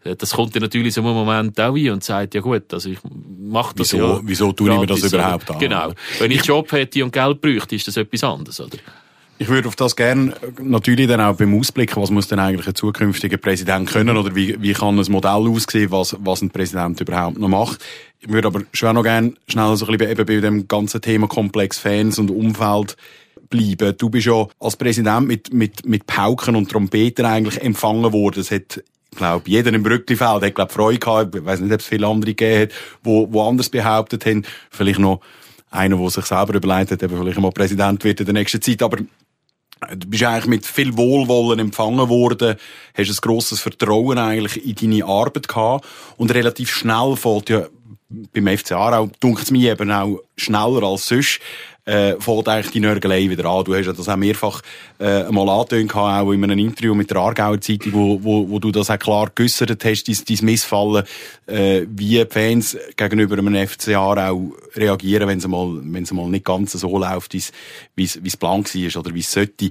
[0.04, 2.90] Äh, das kommt dir natürlich so einem Moment auch ein und sagt, ja gut, also
[2.90, 3.00] ich
[3.40, 4.22] mache das wieso, ja.
[4.24, 5.60] Wieso tue ich mir das überhaupt an?
[5.60, 5.94] Genau.
[6.20, 8.78] Wenn ich Job hätte und Geld bräuchte, ist das etwas anderes, oder?
[9.40, 12.74] Ich würde auf das gerne natürlich dann auch beim Ausblick, was muss denn eigentlich ein
[12.74, 17.38] zukünftiger Präsident können oder wie, wie kann ein Modell aussehen, was, was ein Präsident überhaupt
[17.38, 17.86] noch macht.
[18.20, 21.28] Ich würde aber schon noch gerne schnell so ein bisschen eben bei dem ganzen Thema
[21.28, 22.98] Komplex Fans und Umfeld
[23.50, 23.96] bleiben.
[23.98, 28.40] Du bist ja als Präsident mit, mit, mit Pauken und Trompeten eigentlich empfangen worden.
[28.40, 31.36] Es hat ich glaube, jeder im Brücklifeld hat, glaube Freude gehabt.
[31.36, 32.72] Ich weiß nicht, ob es viele andere gegeben hat,
[33.04, 34.44] wo, wo anders behauptet haben.
[34.70, 35.22] Vielleicht noch
[35.72, 38.84] einer, der sich selber überlegt hat, eben vielleicht mal Präsident wird in der nächsten Zeit.
[38.84, 38.98] Aber
[39.96, 42.56] Du bist eigentlich mit viel Wohlwollen empfangen worden,
[42.96, 45.86] hast ein grosses Vertrauen eigentlich in deine Arbeit gehabt.
[46.18, 47.68] Und relativ schnell fällt ja
[48.10, 51.40] beim FC Aarau, dunkt es mir eben auch schneller als sonst,
[51.88, 53.64] äh, fällt eigentlich die Nörgelei wieder an.
[53.64, 54.62] Du hast ja das auch mehrfach
[55.00, 58.72] äh, mal angetönt, auch in einem Interview mit der Aargauer Zeitung, wo, wo, wo du
[58.72, 61.06] das auch klar geäussert hast, dein, dein Missfallen,
[61.48, 66.46] äh, wie Fans gegenüber einem FC Aarau reagieren, wenn es mal, wenn es mal nicht
[66.46, 69.70] ganz so läuft, wie es plan war oder wie es sollte.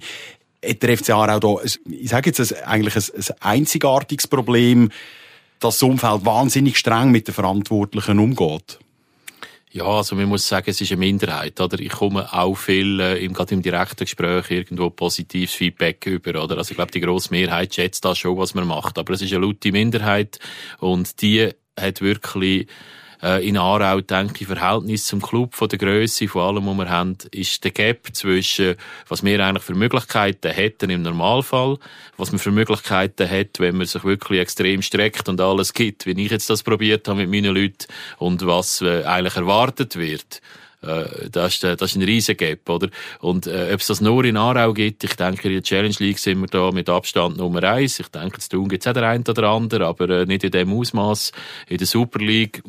[0.65, 4.91] Hat der FC Aarau da, ich sage jetzt, eigentlich ein, ein einzigartiges Problem,
[5.61, 8.79] das Umfeld wahnsinnig streng mit den Verantwortlichen umgeht?
[9.77, 11.79] Ja, also man muss sagen, es ist eine Minderheit, oder?
[11.79, 16.57] Ich komme auch viel, äh, im, gerade im direkten Gespräch irgendwo positives Feedback über, oder?
[16.57, 18.97] Also ich glaube, die grosse Mehrheit schätzt das schon, was man macht.
[18.97, 20.39] Aber es ist eine laute Minderheit
[20.79, 22.69] und die hat wirklich,
[23.27, 26.89] Äh, in Aarau, denke ich, Verhältnis zum Club von der Größe, von allem, was wir
[26.89, 28.77] haben, ist der Gap zwischen,
[29.09, 31.77] was wir eigentlich für Möglichkeiten hätten im Normalfall,
[32.17, 36.25] was man für Möglichkeiten hat, wenn man sich wirklich extrem streckt und alles gibt, wie
[36.25, 37.87] ich jetzt das probiert habe mit meinen Leuten,
[38.19, 40.41] und was äh, eigentlich erwartet wird.
[40.87, 42.89] Äh, das, ist, das ist ein riesen Gap, oder?
[43.21, 46.19] Und äh, ob es das nur in Aarau gibt, ich denke, in der Challenge League
[46.19, 47.99] sind wir da mit Abstand Nummer eins.
[47.99, 50.51] Ich denke, zu tun gibt es auch der eine oder andere, aber äh, nicht in
[50.51, 51.33] dem Ausmaß.
[51.69, 52.63] In der Super League,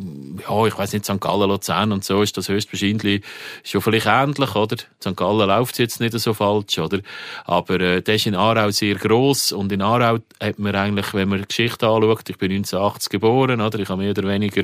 [0.47, 1.19] ja, ich weiß nicht, St.
[1.19, 3.23] Gallen, Luzern und so ist das höchstwahrscheinlich
[3.63, 4.77] schon vielleicht ähnlich, oder?
[4.77, 5.15] St.
[5.15, 6.99] Gallen läuft jetzt nicht so falsch, oder?
[7.45, 11.29] Aber äh, das ist in Aarau sehr gross und in Aarau hat man eigentlich, wenn
[11.29, 13.79] man die Geschichte anschaut, ich bin 1980 geboren, oder?
[13.79, 14.63] Ich habe mehr oder weniger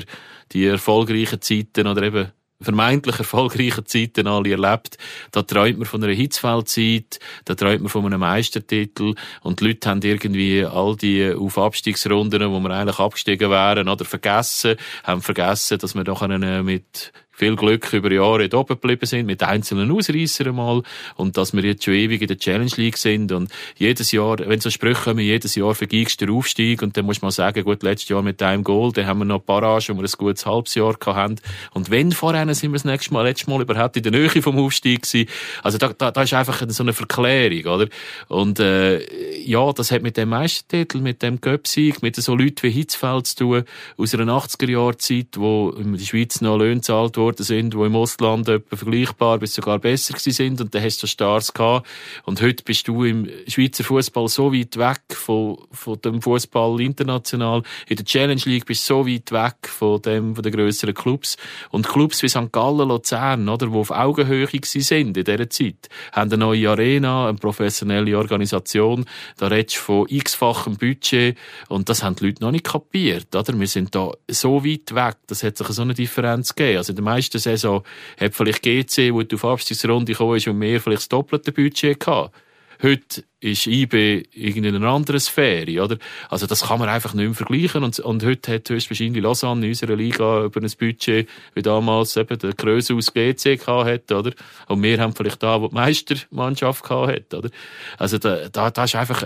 [0.52, 4.96] die erfolgreichen Zeiten oder eben vermeintlich erfolgreichen Zeiten alle erlebt.
[5.32, 9.88] Da träumt man von einer Hitzfeldzeit, da träumt man von einem Meistertitel und die Leute
[9.88, 15.78] haben irgendwie all die auf Abstiegsrunden, wo wir eigentlich abgestiegen wären, oder vergessen, haben vergessen,
[15.78, 20.48] dass wir doch mit viel Glück über Jahre da oben geblieben sind, mit einzelnen Ausreißern
[20.48, 20.82] einmal,
[21.16, 24.60] und dass wir jetzt schon ewig in der Challenge League sind, und jedes Jahr, wenn
[24.60, 27.82] so Sprüche kommen, jedes Jahr vergiegst du den Aufstieg, und dann muss man sagen, gut,
[27.82, 30.74] letztes Jahr mit einem Goal, dann haben wir noch Parage, wo wir ein gutes halbes
[30.74, 31.36] Jahr hatten,
[31.72, 34.58] und wenn vorher sind wir das nächste Mal, letztes Mal überhaupt in der Nähe vom
[34.58, 35.28] Aufstieg gewesen,
[35.62, 37.88] also da, da, da ist einfach so eine Verklärung, oder?
[38.28, 39.00] Und, äh,
[39.44, 43.36] ja, das hat mit dem Meistertitel, mit dem Göpsieg, mit so Leuten wie Hitzfeld zu
[43.36, 43.64] tun,
[43.96, 48.48] aus einer 80er-Jahr-Zeit, wo in der Schweiz noch Löhne zahlt worden sind, die im Ausland
[48.48, 51.86] etwa vergleichbar bis sogar besser sind und dann hast du Stars gehabt.
[52.24, 57.62] Und heute bist du im Schweizer Fußball so weit weg von, von dem Fußball international.
[57.88, 61.36] In der Challenge League bist du so weit weg von dem, von den grösseren Clubs.
[61.70, 62.52] Und Clubs wie St.
[62.52, 67.38] Gallen, Luzern, oder, die auf Augenhöhe sind in dieser Zeit, haben eine neue Arena, eine
[67.38, 69.06] professionelle Organisation.
[69.36, 71.36] Da redest du von x-fachem Budget.
[71.68, 73.58] Und das haben die Leute noch nicht kapiert, oder?
[73.58, 75.16] Wir sind da so weit weg.
[75.26, 76.78] Das hat sich so eine Differenz gegeben.
[76.78, 77.82] Also in der letzten Saison
[78.20, 82.00] hat vielleicht GC, wo du auf Abstiegsrunde gekommen ist, und mehr vielleicht das doppelte Budget
[82.00, 82.34] gehabt.
[82.82, 85.98] Heute ist IB in einer anderen Sphäre, oder?
[86.30, 89.72] Also das kann man einfach nicht mehr vergleichen und, und heute hat höchstwahrscheinlich Lausanne in
[89.72, 94.32] unserer Liga über ein Budget, wie damals eben der Größe aus GC hat, oder?
[94.68, 97.50] Und wir haben vielleicht da, wo die Meistermannschaft hat, oder?
[97.98, 99.24] Also da, da, da ist einfach,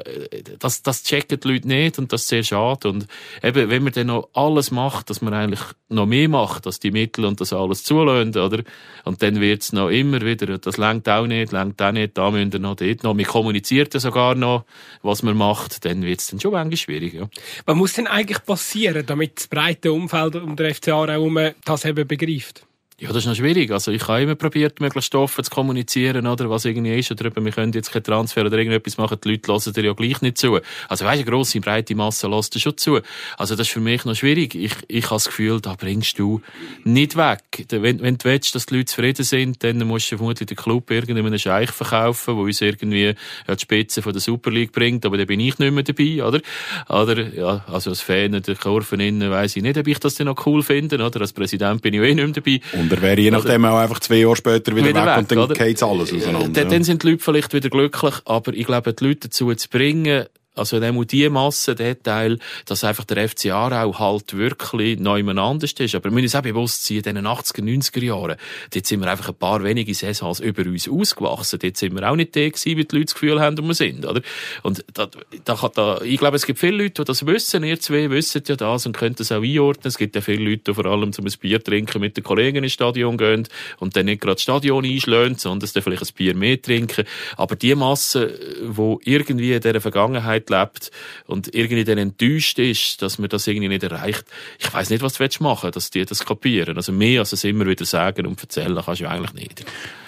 [0.59, 3.07] das, das checken die Leute nicht und das ist sehr schade und
[3.43, 6.91] eben, wenn man dann noch alles macht, dass man eigentlich noch mehr macht, dass die
[6.91, 8.63] Mittel und das alles zulässt, oder?
[9.05, 12.53] Und dann wird's noch immer wieder, das lenkt auch nicht, lenkt auch nicht, da müssen
[12.53, 14.65] wir noch dort noch, wir kommunizieren das sogar noch,
[15.03, 17.15] was man macht, dann wird es dann schon manchmal schwierig.
[17.15, 17.29] Ja.
[17.67, 21.31] Was muss denn eigentlich passieren, damit das breite Umfeld um den FC Aarau
[21.65, 22.68] das eben begreift?
[23.01, 23.71] Ja, das ist noch schwierig.
[23.71, 27.45] Also ich habe immer probiert, möglichst Stoffe zu kommunizieren, oder was irgendwie ist, oder eben,
[27.45, 30.37] wir können jetzt keinen Transfer oder irgendetwas machen, die Leute hören dir ja gleich nicht
[30.37, 30.59] zu.
[30.89, 32.99] Also weißt, eine grosse, breite Masse lässt dir schon zu.
[33.37, 34.57] Also das ist für mich noch schwierig.
[34.57, 36.41] Ich, ich habe das Gefühl, da bringst du
[36.83, 37.67] nicht weg.
[37.71, 40.91] Wenn, wenn du willst, dass die Leute zufrieden sind, dann musst du vermutlich den Club
[40.91, 43.15] irgendeinen Scheich verkaufen, der uns irgendwie
[43.47, 46.25] ja, die Spitze von der Super League bringt, aber da bin ich nicht mehr dabei,
[46.25, 46.41] oder?
[46.89, 50.27] Oder, ja, also als Fan der Kurven innen weiss ich nicht, ob ich das denn
[50.27, 51.21] noch cool finde, oder?
[51.21, 52.61] Als Präsident bin ich eh nicht mehr dabei.
[52.73, 55.39] Und und er wäre je nachdem auch einfach zwei Jahre später wieder, wieder weg, weg,
[55.39, 56.49] und dann geht alles auseinander.
[56.49, 59.69] Dann, dann sind die Leute vielleicht wieder glücklich, aber ich glaube, die Leute dazu zu
[59.69, 60.25] bringen,
[60.59, 65.73] also dann die Masse, der Teil, dass einfach der FC Aarau halt wirklich neu anders
[65.73, 65.95] ist.
[65.95, 68.37] Aber wir müssen uns auch bewusst sein, in den 80er, 90er Jahren,
[68.73, 71.59] dort sind wir einfach ein paar wenige Saisons über uns ausgewachsen.
[71.61, 73.75] Dort sind wir auch nicht der gewesen, wie die Leute das Gefühl haben, wo wir
[73.75, 74.21] sind, oder?
[74.63, 75.09] Und da,
[75.45, 77.65] da, da, ich glaube, es gibt viele Leute, die das wissen.
[77.65, 79.89] Ihr zwei wissen ja das und können das auch einordnen.
[79.89, 82.73] Es gibt ja viele Leute, die vor allem zum Bier trinken mit den Kollegen ins
[82.73, 83.47] Stadion gehen
[83.79, 87.05] und dann nicht gerade das Stadion einschlägen, sondern dann vielleicht ein Bier mehr trinken.
[87.37, 90.91] Aber die Masse, die irgendwie in dieser Vergangenheit lebt
[91.27, 94.25] und irgendwie dann enttäuscht ist, dass man das irgendwie nicht erreicht.
[94.59, 96.77] Ich weiß nicht, was du machen willst, dass die das kapieren.
[96.77, 99.65] Also mehr als es immer wieder sagen und erzählen kannst du eigentlich nicht.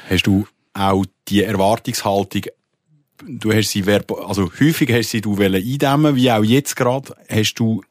[0.09, 2.43] Hast du auch die Erwartungshaltung
[3.23, 7.83] du hast sie also häufig hast sie du eindämmen, wie auch jetzt gerade, hast du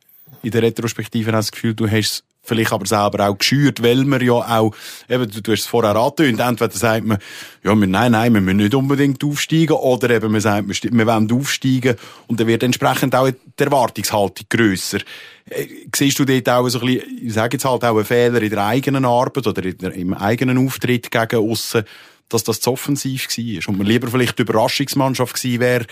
[0.42, 4.34] in der Retrospektive das Gefühl, du hast vielleicht aber selber auch geschürt, weil man ja
[4.34, 4.74] auch,
[5.08, 7.20] eben, du, du hast es vorher angetönt, entweder sagt man,
[7.64, 11.08] ja, wir, nein, nein, wir müssen nicht unbedingt aufsteigen, oder eben man sagt, wir, wir
[11.08, 11.96] wollen aufsteigen,
[12.28, 15.00] und dann wird entsprechend auch die Erwartungshaltung grösser.
[15.46, 18.42] Äh, siehst du dort auch so ein bisschen, ich sage jetzt halt auch einen Fehler
[18.42, 21.84] in der eigenen Arbeit oder der, im eigenen Auftritt gegen aussen,
[22.30, 25.86] dass das zu offensiv war und man lieber vielleicht die Überraschungsmannschaft gewesen wäre,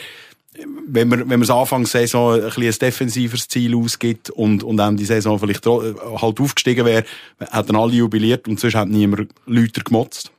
[0.87, 4.63] wenn man, wenn man am Anfang der Saison ein, bisschen ein defensiveres Ziel ausgibt und,
[4.63, 7.05] und dann die Saison vielleicht halt aufgestiegen wäre,
[7.39, 10.31] dann alle jubiliert und sonst hat niemand Leute gemotzt.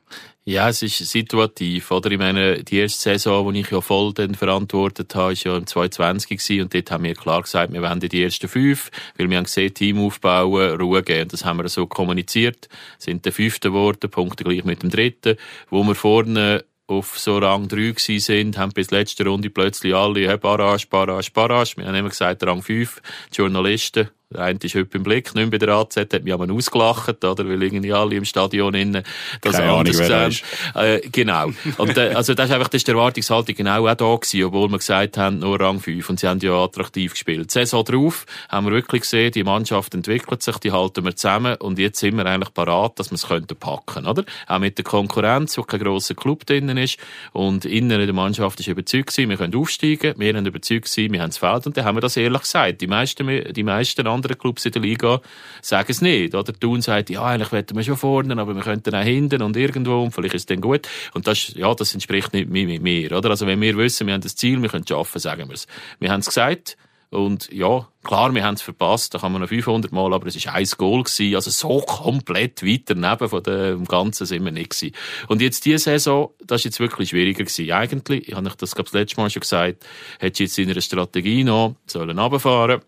[0.45, 2.09] Ja, es ist situativ, oder?
[2.09, 5.67] Ich meine, die erste Saison, die ich ja voll dann verantwortet habe, ist ja im
[5.67, 9.37] 2020 gewesen, und dort haben wir klar gesagt, wir wollen die ersten fünf, weil wir
[9.37, 14.09] haben gesehen, Team aufbauen, Ruhe geben, das haben wir so kommuniziert, sind der fünfte geworden,
[14.09, 15.37] Punkte gleich mit dem dritten,
[15.69, 20.27] wo wir vorne auf so Rang 3 gewesen sind, haben bis letzte Runde plötzlich alle,
[20.27, 21.77] hey, Barrage, Barrage, Barrage.
[21.77, 25.47] Wir haben immer gesagt, Rang 5, Journalisten, der eine ist heute im Blick, nicht mehr
[25.47, 27.49] bei der AZ, hat mich aber ausgelacht, oder?
[27.49, 29.01] Weil irgendwie alle im Stadion innen
[29.41, 30.45] das Keine anders Ahnung, sehen.
[30.75, 31.47] Äh, genau.
[31.77, 34.69] Und, äh, also, das ist einfach, das ist die Erwartungshaltung genau auch da gewesen, obwohl
[34.69, 36.07] wir gesagt haben, nur Rang 5.
[36.07, 37.49] Und sie haben ja attraktiv gespielt.
[37.49, 41.55] Die Saison drauf haben wir wirklich gesehen, die Mannschaft entwickelt sich, die halten wir zusammen
[41.55, 44.25] und jetzt sind wir eigentlich parat, dass wir es könnten packen, oder?
[44.45, 46.99] Auch mit der Konkurrenz, wo kein grosser Club drinnen ist.
[47.33, 51.13] Und innen in der Mannschaft ist überzeugt gewesen, wir können aufsteigen, wir haben überzeugt gewesen,
[51.13, 52.81] wir haben das Feld und dann haben wir das ehrlich gesagt.
[52.81, 55.21] Die meisten, die meisten anderen Clubs in der Liga
[55.61, 56.35] sagen es nicht.
[56.35, 59.57] Oder Thun sagt, ja, eigentlich wollten wir schon vorne, aber wir könnten auch hinten und
[59.57, 60.87] irgendwo und vielleicht ist es dann gut.
[61.13, 63.29] Und das, ja, das entspricht nicht mir, oder?
[63.29, 65.67] Also wenn wir wissen, wir haben das Ziel, wir können es schaffen, sagen wir es.
[65.99, 66.77] Wir haben es gesagt,
[67.11, 70.35] und ja, klar, wir haben es verpasst, da kann man noch 500 Mal, aber es
[70.35, 74.69] ist ein Goal gewesen, also so komplett weiter neben von dem Ganzen sind wir nicht
[74.71, 74.93] gewesen.
[75.27, 77.71] Und jetzt diese Saison, das ist jetzt wirklich schwieriger gewesen.
[77.71, 79.85] Eigentlich, ich habe das, glaube das letzte Mal schon gesagt,
[80.19, 82.81] hätte jetzt in einer Strategie noch sollen runterfahren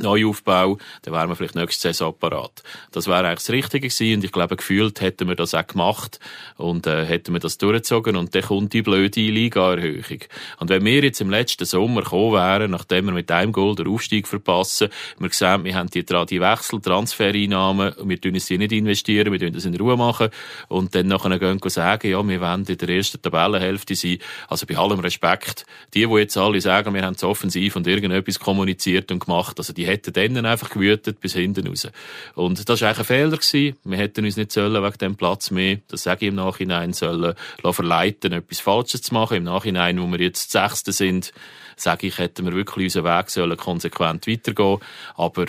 [0.00, 2.62] Neuaufbau, dann wären wir vielleicht nächste Saison parat.
[2.92, 6.18] Das wäre eigentlich das Richtige gewesen und ich glaube, gefühlt hätten wir das auch gemacht
[6.56, 10.20] und äh, hätten wir das durchgezogen und dann kommt die blöde Liga-Erhöhung.
[10.58, 13.88] Und wenn wir jetzt im letzten Sommer gekommen wären, nachdem wir mit einem Goal den
[13.88, 19.32] Aufstieg verpassen, wir sehen, wir haben die, die Wechsel, Transfereinnahmen, wir tun sie nicht investieren,
[19.32, 20.28] wir tun das in Ruhe machen
[20.68, 24.18] und dann nachher gehen wir sagen, ja, wir wollen in der ersten Tabellenhälfte sein.
[24.48, 28.38] Also bei allem Respekt, die, die jetzt alle sagen, wir haben es offensiv und irgendetwas
[28.38, 31.88] kommuniziert und gemacht, also die hätten dann einfach gewütet bis hinten raus.
[32.34, 33.76] Und das war eigentlich ein Fehler gewesen.
[33.84, 37.34] Wir hätten uns nicht sollen wegen dem Platz mehr, das sage ich im Nachhinein, sollen
[37.62, 39.38] verleiten, etwas Falsches zu machen.
[39.38, 41.32] Im Nachhinein, wo wir jetzt Sechste sind,
[41.76, 44.78] sage ich, hätten wir wirklich unseren Weg sollen konsequent weitergehen.
[45.16, 45.46] Aber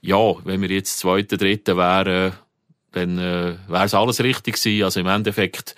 [0.00, 2.32] ja, wenn wir jetzt Zweite, Dritte wären,
[2.92, 4.84] dann äh, wäre es alles richtig gewesen.
[4.84, 5.74] Also im Endeffekt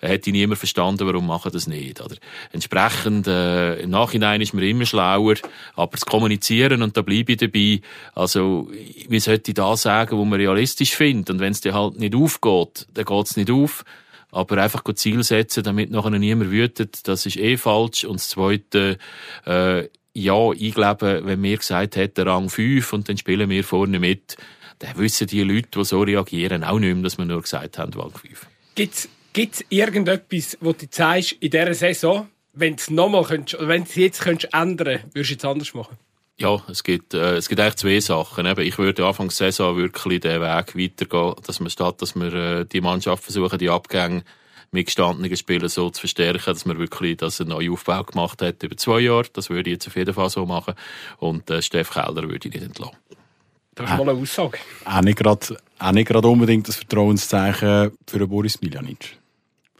[0.00, 2.00] äh, hätte niemand verstanden, warum machen das nicht.
[2.00, 2.16] Oder?
[2.52, 5.34] Entsprechend, äh, im Nachhinein ist man immer schlauer,
[5.74, 7.80] aber das Kommunizieren, und da bleibe ich dabei,
[8.14, 8.70] also
[9.08, 11.30] wie sollte da sagen, wo man realistisch findet.
[11.30, 13.84] Und wenn es dir halt nicht aufgeht, dann geht es nicht auf.
[14.30, 18.04] Aber einfach Ziel setzen, damit nachher niemand wütet, das ist eh falsch.
[18.04, 18.98] Und das Zweite,
[19.46, 24.00] äh, ja, ich glaube, wenn mir gesagt hätte, Rang 5 und dann spielen wir vorne
[24.00, 24.36] mit,
[24.78, 27.92] dann wissen die Leute, die so reagieren, auch nicht mehr, dass wir nur gesagt haben,
[27.92, 28.46] 5.
[28.74, 34.00] Gibt's, gibt's irgendetwas, wo du zeigst, in dieser Saison, wenn du nochmal könntest, wenn du
[34.00, 35.98] jetzt könntest ändern, würdest du es anders machen?
[36.36, 38.46] Ja, es gibt, äh, es gibt eigentlich zwei Sachen.
[38.46, 42.34] Eben, ich würde Anfang der Saison wirklich den Weg weitergehen, dass man statt, dass wir
[42.34, 44.24] äh, die Mannschaft versuchen, die Abgänge
[44.72, 48.62] mit gestandenen Spielern so zu verstärken, dass man wirklich das einen neuen Aufbau gemacht hat
[48.64, 49.28] über zwei Jahre.
[49.32, 50.74] Das würde ich jetzt auf jeden Fall so machen.
[51.18, 52.96] Und äh, Steff Keller würde ich nicht entlassen.
[53.74, 54.58] Das ist mal eine Aussage.
[54.84, 59.18] Auch nicht gerade, auch nicht gerade unbedingt das Vertrauenszeichen für Boris Miljanic.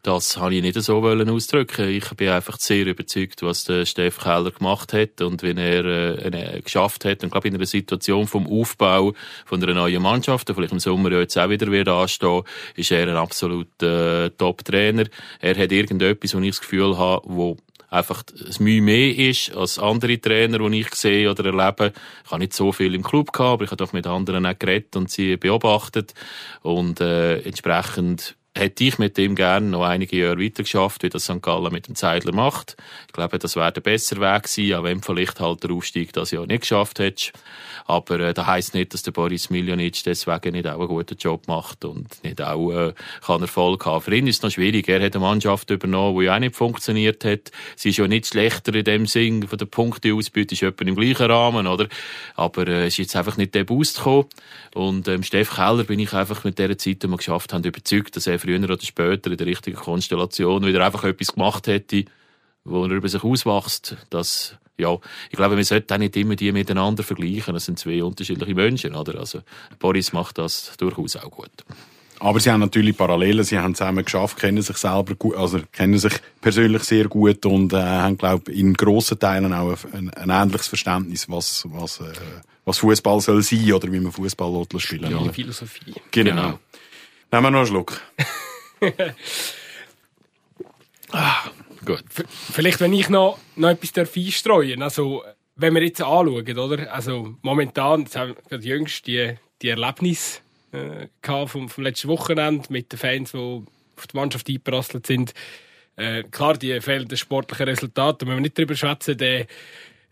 [0.05, 1.89] Das habe ich nicht so wollen ausdrücken.
[1.89, 5.85] Ich bin einfach sehr überzeugt, was der Steff Keller gemacht hat und wenn er
[6.23, 7.25] äh, geschafft hat.
[7.25, 9.15] Und glaube in einer Situation vom Aufbau
[9.47, 12.43] von einer neuen Mannschaft, die vielleicht im Sommer ja jetzt auch wieder wird anstehen,
[12.77, 15.07] ist er ein absoluter äh, Top-Trainer.
[15.41, 17.57] Er hat irgendetwas, wo ich das Gefühl habe, wo
[17.95, 21.93] einfach das Mühe mehr ist als andere Trainer, die ich sehe oder erlebe.
[22.25, 24.59] Ich habe nicht so viel im Club gehabt, aber ich habe doch mit anderen auch
[24.59, 26.15] geredet und sie beobachtet
[26.63, 31.25] und äh, entsprechend hätte ich mit ihm gerne noch einige Jahre weiter geschafft, wie das
[31.25, 31.43] St.
[31.43, 32.77] Gallen mit dem Zeidler macht.
[33.09, 36.31] Ich glaube, das wäre der bessere Weg gewesen, auch wenn vielleicht halt der Aufstieg das
[36.31, 37.33] Jahr nicht geschafft hätte.
[37.87, 41.49] Aber äh, das heisst nicht, dass der Boris Miljonic deswegen nicht auch einen guten Job
[41.49, 42.95] macht und nicht auch äh,
[43.27, 44.03] kann Erfolg haben.
[44.03, 44.89] Für ihn ist es noch schwierig.
[44.89, 47.51] Er hat eine Mannschaft übernommen, die ja auch nicht funktioniert hat.
[47.77, 51.31] Sie ist ja nicht schlechter in dem Sinn, von der Punkteausbeute ist etwa im gleichen
[51.31, 51.89] Rahmen, oder?
[52.37, 54.29] Aber äh, es ist jetzt einfach nicht der Boost gekommen.
[54.75, 58.17] Und ähm, Steff Keller bin ich einfach mit dieser Zeit, die wir geschafft haben, überzeugt,
[58.17, 62.05] dass er früher oder später in der richtigen Konstellation wieder einfach etwas gemacht hätte,
[62.65, 63.97] wo er über sich auswächst.
[64.11, 64.97] Das, ja,
[65.31, 67.55] ich glaube, wir sollten auch nicht immer die miteinander vergleichen.
[67.55, 69.19] Das sind zwei unterschiedliche Menschen, oder?
[69.19, 69.41] Also,
[69.79, 71.51] Boris macht das durchaus auch gut.
[72.21, 73.45] Aber sie haben natürlich Parallelen.
[73.45, 77.73] Sie haben zusammen geschafft, kennen sich selber gut, also kennen sich persönlich sehr gut und
[77.73, 82.13] äh, haben, glaube ich, in grossen Teilen auch ein, ein ähnliches Verständnis, was, was, äh,
[82.65, 85.11] was Fußball soll sein oder wie man Fußball spielen.
[85.11, 85.95] Ja, Philosophie.
[86.13, 86.31] Genau.
[86.31, 86.59] genau.
[87.31, 88.01] Nehmen wir noch einen Schluck.
[91.13, 91.45] ah,
[91.85, 92.05] gut.
[92.53, 94.91] Vielleicht, wenn ich noch, noch etwas einstreuen darf.
[94.91, 95.25] Also,
[95.57, 96.93] wenn wir jetzt anschauen, oder?
[96.93, 101.09] Also, momentan, jetzt haben wir jüngst die, die Erlebnis äh,
[101.47, 105.35] vom, vom letzten Wochenende mit den Fans, die auf die Mannschaft eingeprasselt sind.
[105.97, 109.17] Äh, klar, die fehlenden sportlichen Resultate, wenn wir nicht darüber schwätzen,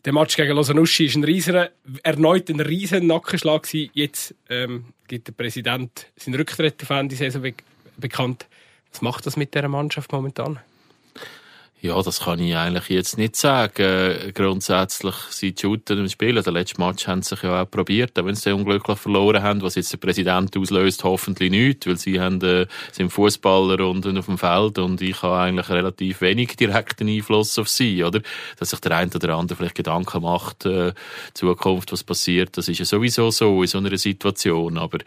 [0.04, 1.68] der Match gegen Losanuschi ist ein riesen,
[2.02, 3.68] erneut ein riesen Nackenschlag.
[3.72, 7.54] Jetzt ähm, gibt der Präsident seinen Rücktritt auf Ende Saison be
[7.98, 8.46] bekannt.
[8.90, 10.58] Was macht das mit dieser Mannschaft momentan?
[11.84, 14.32] Ja, das kann ich eigentlich jetzt nicht sagen.
[14.34, 16.40] Grundsätzlich sind die Shooter im Spiel.
[16.40, 19.62] Der letzte Match haben sie sich ja auch probiert, auch wenn sie unglücklich verloren haben.
[19.62, 24.26] Was jetzt der Präsident auslöst, hoffentlich nicht, weil sie haben, äh, sind Fußballer und auf
[24.26, 28.20] dem Feld und ich habe eigentlich relativ wenig direkten Einfluss auf sie, oder?
[28.60, 30.92] Dass sich der eine oder andere vielleicht Gedanken macht, äh,
[31.34, 32.56] Zukunft, was passiert.
[32.56, 34.98] Das ist ja sowieso so in so einer Situation, aber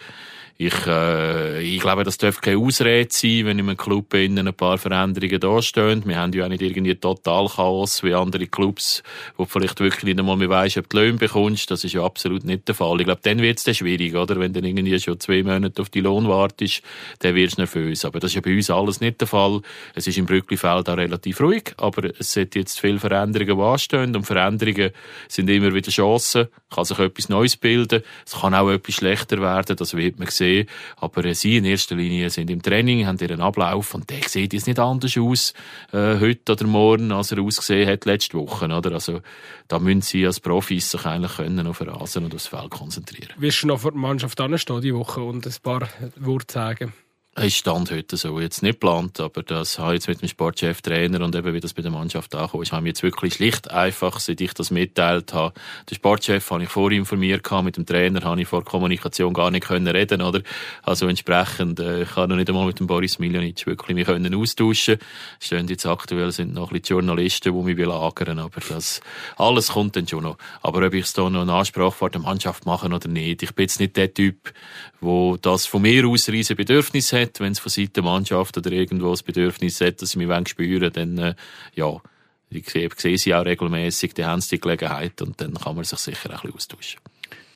[0.58, 4.54] ich, äh, ich glaube, das darf keine Ausrede sein, wenn in einem Club innen ein
[4.54, 6.04] paar Veränderungen da stehen.
[6.06, 9.04] Wir haben ja auch nicht irgendwie total Chaos wie andere Clubs,
[9.36, 11.70] wo vielleicht wirklich nicht einmal mehr weisst, ob du Löhne bekommst.
[11.72, 12.98] Das ist ja absolut nicht der Fall.
[13.02, 14.39] Ich glaube, dann wird es dann schwierig, oder?
[14.39, 16.82] Wenn dann irgendwie schon zwei Monate auf die Lohn wartest,
[17.20, 18.06] dann wirst du nervös.
[18.06, 19.60] Aber das ist ja bei uns alles nicht der Fall.
[19.94, 24.15] Es ist im Brücklifeld auch relativ ruhig, aber es sind jetzt viele Veränderungen, die anstehen.
[24.15, 24.91] Und Veränderungen
[25.28, 26.48] sind immer wieder Chancen.
[26.76, 28.04] Kann sich etwas Neues bilden.
[28.26, 29.76] Es kann auch etwas schlechter werden.
[29.76, 30.68] Das wird man sehen.
[30.98, 34.54] Aber äh, sie in erster Linie sind im Training, haben ihren Ablauf und der sieht
[34.54, 35.54] jetzt nicht anders aus
[35.92, 38.66] äh, heute oder morgen, als er ausgesehen hat letzte Woche.
[38.66, 38.92] Oder?
[38.92, 39.22] Also
[39.68, 43.34] da müssen sie als Profis sich eigentlich können auf Rasen und aufs Feld konzentrieren.
[43.38, 46.94] Wirst du noch vor der Mannschaft anstehen die Woche und ein paar Worte sagen?
[47.43, 50.82] Ist Stand heute so jetzt nicht geplant, aber das habe ich jetzt mit dem Sportchef,
[50.82, 53.69] Trainer und eben wie das bei der Mannschaft angekommen ist, haben wir jetzt wirklich schlicht
[53.69, 55.54] einfach, seit ich das mitteilt habe.
[55.89, 59.88] Den Sportchef habe ich vorinformiert mit dem Trainer habe ich vor Kommunikation gar nicht können
[59.88, 60.41] reden, oder?
[60.82, 64.34] Also entsprechend, äh, ich habe noch nicht einmal mit dem Boris Miljonic wirklich mich können
[64.34, 64.98] austauschen.
[65.41, 69.02] Stehen jetzt aktuell sind noch ein bisschen Journalisten, die mich belagern, aber das,
[69.36, 70.38] alles kommt dann schon noch.
[70.62, 73.54] Aber ob ich es da noch einen Anspruch vor der Mannschaft machen oder nicht, ich
[73.54, 74.54] bin jetzt nicht der Typ,
[75.02, 78.58] wo das von mir aus riesen Bedürfnis hat, hat, wenn es von Seiten der Mannschaft
[78.58, 81.36] oder irgendwo das Bedürfnis hat, dass sie mich spüren dann, äh,
[81.76, 82.02] ja,
[82.50, 86.00] ich sehe, sehe sie auch regelmäßig, die haben die Gelegenheit und dann kann man sich
[86.00, 87.00] sicher ein bisschen austauschen.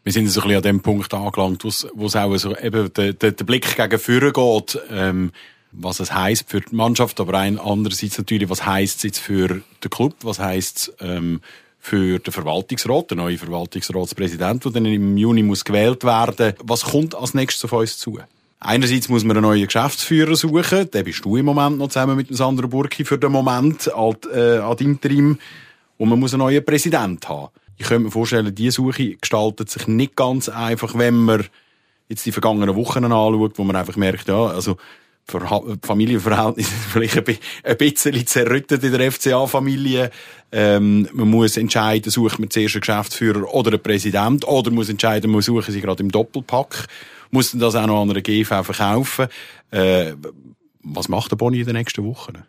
[0.03, 3.13] Wir sind so ein bisschen an dem Punkt angelangt, wo es auch so eben der,
[3.13, 5.31] der, der Blick gegen Führer geht, ähm,
[5.71, 9.61] was es heisst für die Mannschaft, aber ein, andererseits natürlich, was heisst es jetzt für
[9.83, 11.41] den Club, was heisst es ähm,
[11.79, 16.53] für den Verwaltungsrat, den neuen Verwaltungsratspräsident, der dann im Juni muss gewählt werden.
[16.63, 18.19] Was kommt als nächstes auf uns zu?
[18.61, 20.91] Einerseits muss man einen neuen Geschäftsführer suchen.
[20.91, 24.27] Den bist du im Moment noch zusammen mit dem Sandro Burki für den Moment ad,
[24.29, 25.39] äh, ad interim.
[25.97, 27.49] Und man muss einen neuen Präsident haben.
[27.77, 31.45] Ich könnte mir vorstellen, diese Suche gestaltet sich nicht ganz einfach, wenn man
[32.09, 34.75] jetzt die vergangenen Wochen anschaut, wo man einfach merkt, ja, also
[35.83, 37.17] Familienverhältnisse vielleicht
[37.63, 40.11] ein bisschen zerrüttet in der FCA-Familie.
[40.51, 45.31] Ähm, man muss entscheiden, sucht man zuerst einen Geschäftsführer oder einen Präsident, oder muss entscheiden,
[45.31, 46.87] man suchen sie gerade im Doppelpack
[47.31, 49.27] muss dann das auch noch an einer GV verkaufen.
[49.71, 50.13] Äh,
[50.81, 52.43] was macht der Boni in den nächsten Wochen?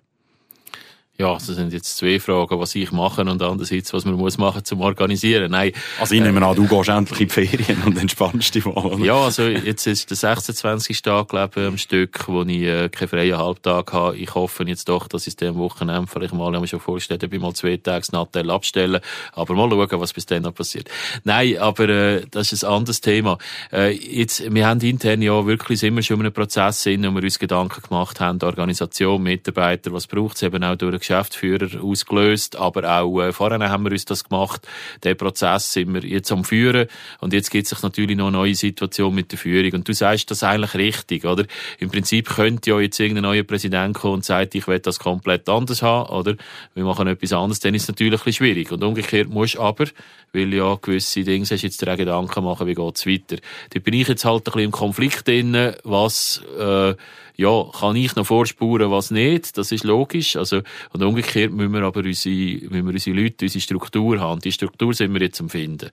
[1.20, 4.64] Ja, das sind jetzt zwei Fragen, was ich mache und andererseits, was man muss machen
[4.64, 5.50] zum Organisieren.
[5.50, 5.72] Nein.
[6.00, 8.72] Also ich nehme an, du gehst endlich in die Ferien und entspannst dich mal.
[8.86, 9.04] Oder?
[9.04, 11.02] Ja, also jetzt ist der 26.
[11.02, 14.16] Tag, glaube ich, am Stück, wo ich äh, keinen freien Halbtag habe.
[14.16, 17.22] Ich hoffe jetzt doch, dass ich es dem Wochenende vielleicht mal, haben wir schon vorgestellt,
[17.22, 19.02] ich mal zwei Tage das Nattel abstellen.
[19.34, 20.88] Aber mal schauen, was bis dann noch passiert.
[21.24, 23.36] Nein, aber äh, das ist ein anderes Thema.
[23.70, 27.38] Äh, jetzt, wir haben intern ja wirklich immer schon einen Prozess in, wo wir uns
[27.38, 33.20] Gedanken gemacht haben, Organisation, Mitarbeiter, was braucht es eben auch durch Geschäftsführer ausgelöst, aber auch
[33.20, 34.66] äh, vorher haben wir uns das gemacht.
[35.02, 36.86] Den Prozess sind wir jetzt am Führen
[37.20, 39.72] und jetzt gibt sich natürlich noch eine neue Situation mit der Führung.
[39.72, 41.44] Und du sagst das eigentlich richtig, oder?
[41.78, 45.48] Im Prinzip könnte ja jetzt irgendein neuer Präsident kommen und sagt, ich will das komplett
[45.48, 46.36] anders haben, oder?
[46.74, 48.70] Wir machen etwas anderes, dann ist es natürlich ein bisschen schwierig.
[48.70, 49.86] Und umgekehrt musst aber,
[50.32, 53.36] weil ja gewisse Dinge hast jetzt dir Gedanken machen, wie geht's weiter.
[53.70, 56.94] Da bin ich jetzt halt ein bisschen im Konflikt drin, was, äh,
[57.36, 60.36] ja, kann ich noch vorspuren, was nicht, das ist logisch.
[60.36, 60.62] Also,
[60.92, 64.40] und umgekehrt müssen wir aber unsere, müssen wir unsere Leute, unsere Struktur haben.
[64.40, 65.90] Die Struktur sind wir jetzt am Finden.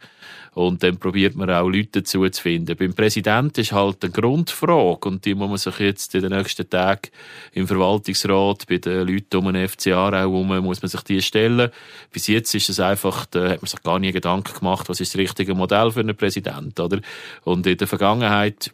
[0.57, 2.75] Und dann probiert man auch Leute dazu zu finden.
[2.75, 6.67] Beim Präsidenten ist halt eine Grundfrage und die muss man sich jetzt in den nächsten
[6.67, 7.09] Tagen
[7.53, 11.69] im Verwaltungsrat, bei den Leuten um den FCA auch herum, muss man sich die stellen.
[12.11, 15.13] Bis jetzt ist es einfach, da hat man sich gar nie Gedanken gemacht, was ist
[15.13, 17.01] das richtige Modell für einen Präsidenten, oder?
[17.43, 18.71] Und in der Vergangenheit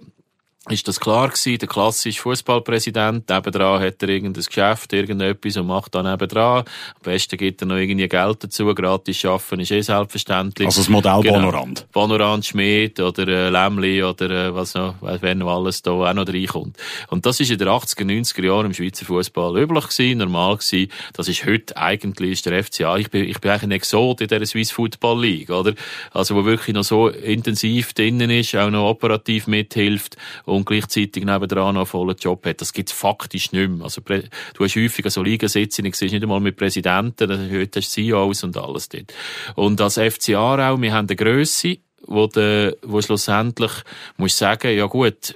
[0.69, 5.93] ist das klar gewesen, der klassische Fußballpräsident, nebendran hat er irgendein Geschäft, irgendetwas und macht
[5.93, 6.59] da nebendran.
[6.59, 10.68] Am besten gibt er noch irgendwie Geld dazu, gratis schaffen ist eh selbstverständlich.
[10.68, 11.39] Also das Modell genau.
[11.39, 11.86] Bonorand.
[11.91, 16.28] Bonorand, Schmidt oder äh, Lämmli oder äh, was noch, wer noch alles da auch noch
[16.28, 16.78] reinkommt.
[17.09, 20.89] Und das ist in den 80er, 90er Jahren im Schweizer Fußball üblich gewesen, normal gewesen.
[21.11, 24.30] Das ist heute eigentlich ist der FCA, ich bin, ich bin eigentlich ein Exot in
[24.30, 25.74] dieser Swiss Football League, oder?
[26.11, 30.16] Also wo wirklich noch so intensiv drinnen ist, auch noch operativ mithilft
[30.56, 32.62] und gleichzeitig nebenan noch einen vollen Job hat.
[32.62, 33.84] Das gibt's faktisch nicht mehr.
[33.84, 38.43] Also, du hast häufig so Ligensitzungen, siehst nicht einmal mit Präsidenten, heute hast du CEOs
[38.43, 39.14] und alles dort.
[39.56, 43.72] Und als FC Aarau, wir haben eine Grösse, wo, de, wo schlussendlich,
[44.18, 45.36] musst sagen, ja gut,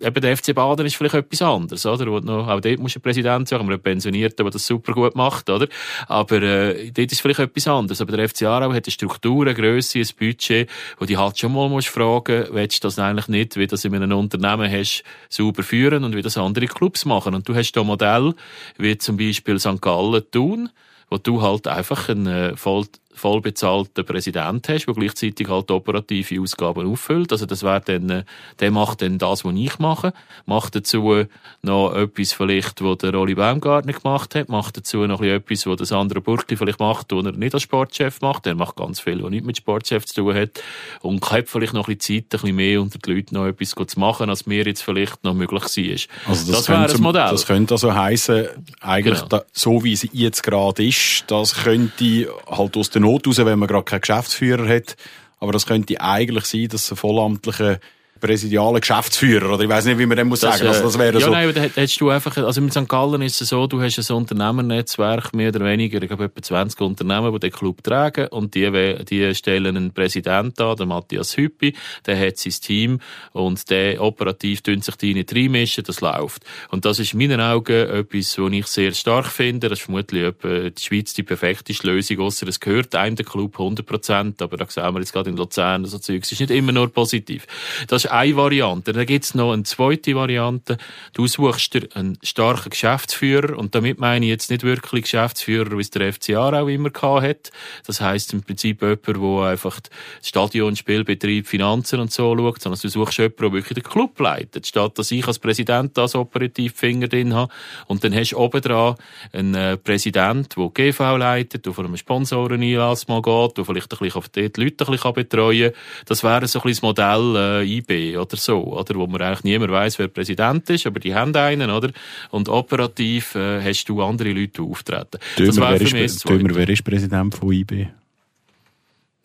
[0.00, 2.06] eben der FC Baden ist vielleicht etwas anderes, oder?
[2.06, 5.14] Wo noch, auch dort muss ein Präsident sein, aber ein Pensionierter, der das super gut
[5.14, 5.68] macht, oder?
[6.08, 8.00] Aber äh, dort ist vielleicht etwas anderes.
[8.00, 11.52] Aber der FC Aarau hat eine Struktur, eine Grösse, ein Budget, wo die halt schon
[11.52, 15.62] mal musst fragen, willst du das eigentlich nicht, wie das in einem Unternehmen hast, sauber
[15.62, 17.34] führen und wie das andere Clubs machen.
[17.34, 18.34] Und du hast da Modell,
[18.78, 19.80] wie zum Beispiel St.
[19.80, 20.70] Gallen tun,
[21.10, 22.86] wo du halt einfach einen äh, voll
[23.20, 27.32] vollbezahlten Präsident hast, der gleichzeitig halt operative Ausgaben auffüllt.
[27.32, 28.24] Also das wäre dann, äh,
[28.58, 30.12] der macht dann das, was ich mache,
[30.46, 31.24] macht dazu
[31.62, 35.86] noch etwas vielleicht, was der Rolli Baumgartner gemacht hat, macht dazu noch etwas, was der
[35.86, 38.46] Sandra Burkli vielleicht macht, was er nicht als Sportchef macht.
[38.46, 40.62] Er macht ganz viel, was nicht mit Sportchef zu tun hat
[41.02, 43.70] und hat vielleicht noch ein bisschen Zeit, ein bisschen mehr unter den Leuten noch etwas
[43.70, 46.30] zu machen, als mir jetzt vielleicht noch möglich war.
[46.30, 47.30] Also das, das wäre ein Modell.
[47.30, 48.48] Das könnte also heißen,
[48.80, 49.28] eigentlich genau.
[49.28, 53.58] da, so wie es jetzt gerade ist, das könnte halt aus der Not raus, wenn
[53.58, 54.96] man gerade keinen Geschäftsführer hat.
[55.38, 57.80] Aber das könnte eigentlich sein, dass ein vollamtlicher
[58.20, 60.68] präsidialen Geschäftsführer, oder ich weiß nicht, wie man dem muss das, sagen.
[60.68, 61.30] Also das wäre ja, so.
[61.30, 62.88] nein, da hättest du einfach, also mit St.
[62.88, 66.80] Gallen ist es so, du hast ein Unternehmernetzwerk, mehr oder weniger, ich glaube, etwa 20
[66.80, 68.70] Unternehmen, die den Club tragen, und die,
[69.04, 71.74] die stellen einen Präsident an, den Matthias Hüppi,
[72.06, 73.00] der hat sein Team,
[73.32, 76.44] und der operativ tun sich die nicht reinmischen, das läuft.
[76.70, 80.24] Und das ist in meinen Augen etwas, was ich sehr stark finde, das ist vermutlich
[80.24, 84.56] etwa die Schweiz die perfekteste Lösung, außer es gehört einem der Club 100 Prozent, aber
[84.56, 87.46] da sehen wir jetzt gerade in Luzern, so Zeugs, ist nicht immer nur positiv.
[87.88, 88.92] Das eine Variante.
[88.92, 90.76] Dann gibt's noch eine zweite Variante.
[91.12, 95.80] Du suchst dir einen starken Geschäftsführer und damit meine ich jetzt nicht wirklich Geschäftsführer, wie
[95.80, 97.50] es der FCA auch immer gehabt hat.
[97.86, 99.90] Das heißt im Prinzip jemand, der einfach das
[100.22, 104.66] Stadion, Spielbetrieb, Finanzen und so schaut, sondern du suchst jemanden, der wirklich den Club leitet.
[104.66, 107.52] Statt dass ich als Präsident das operativ Finger drin habe.
[107.86, 108.96] Und dann hast du oben dran
[109.32, 113.98] einen äh, Präsident, der GV leitet, der von einem Sponsoreneinlass mal geht, der vielleicht ein
[113.98, 115.80] bisschen auf die Leute ein bisschen betreuen kann.
[116.06, 118.94] Das wäre so ein bisschen das Modell äh, IB oder so, oder?
[118.94, 121.90] Wo man eigentlich niemand weiß, wer Präsident ist, aber die haben einen, oder?
[122.30, 125.18] Und operativ äh, hast du andere Leute, auftreten.
[125.36, 127.88] Dömer, das wer, ist, Dömer, wer ist Präsident von IB?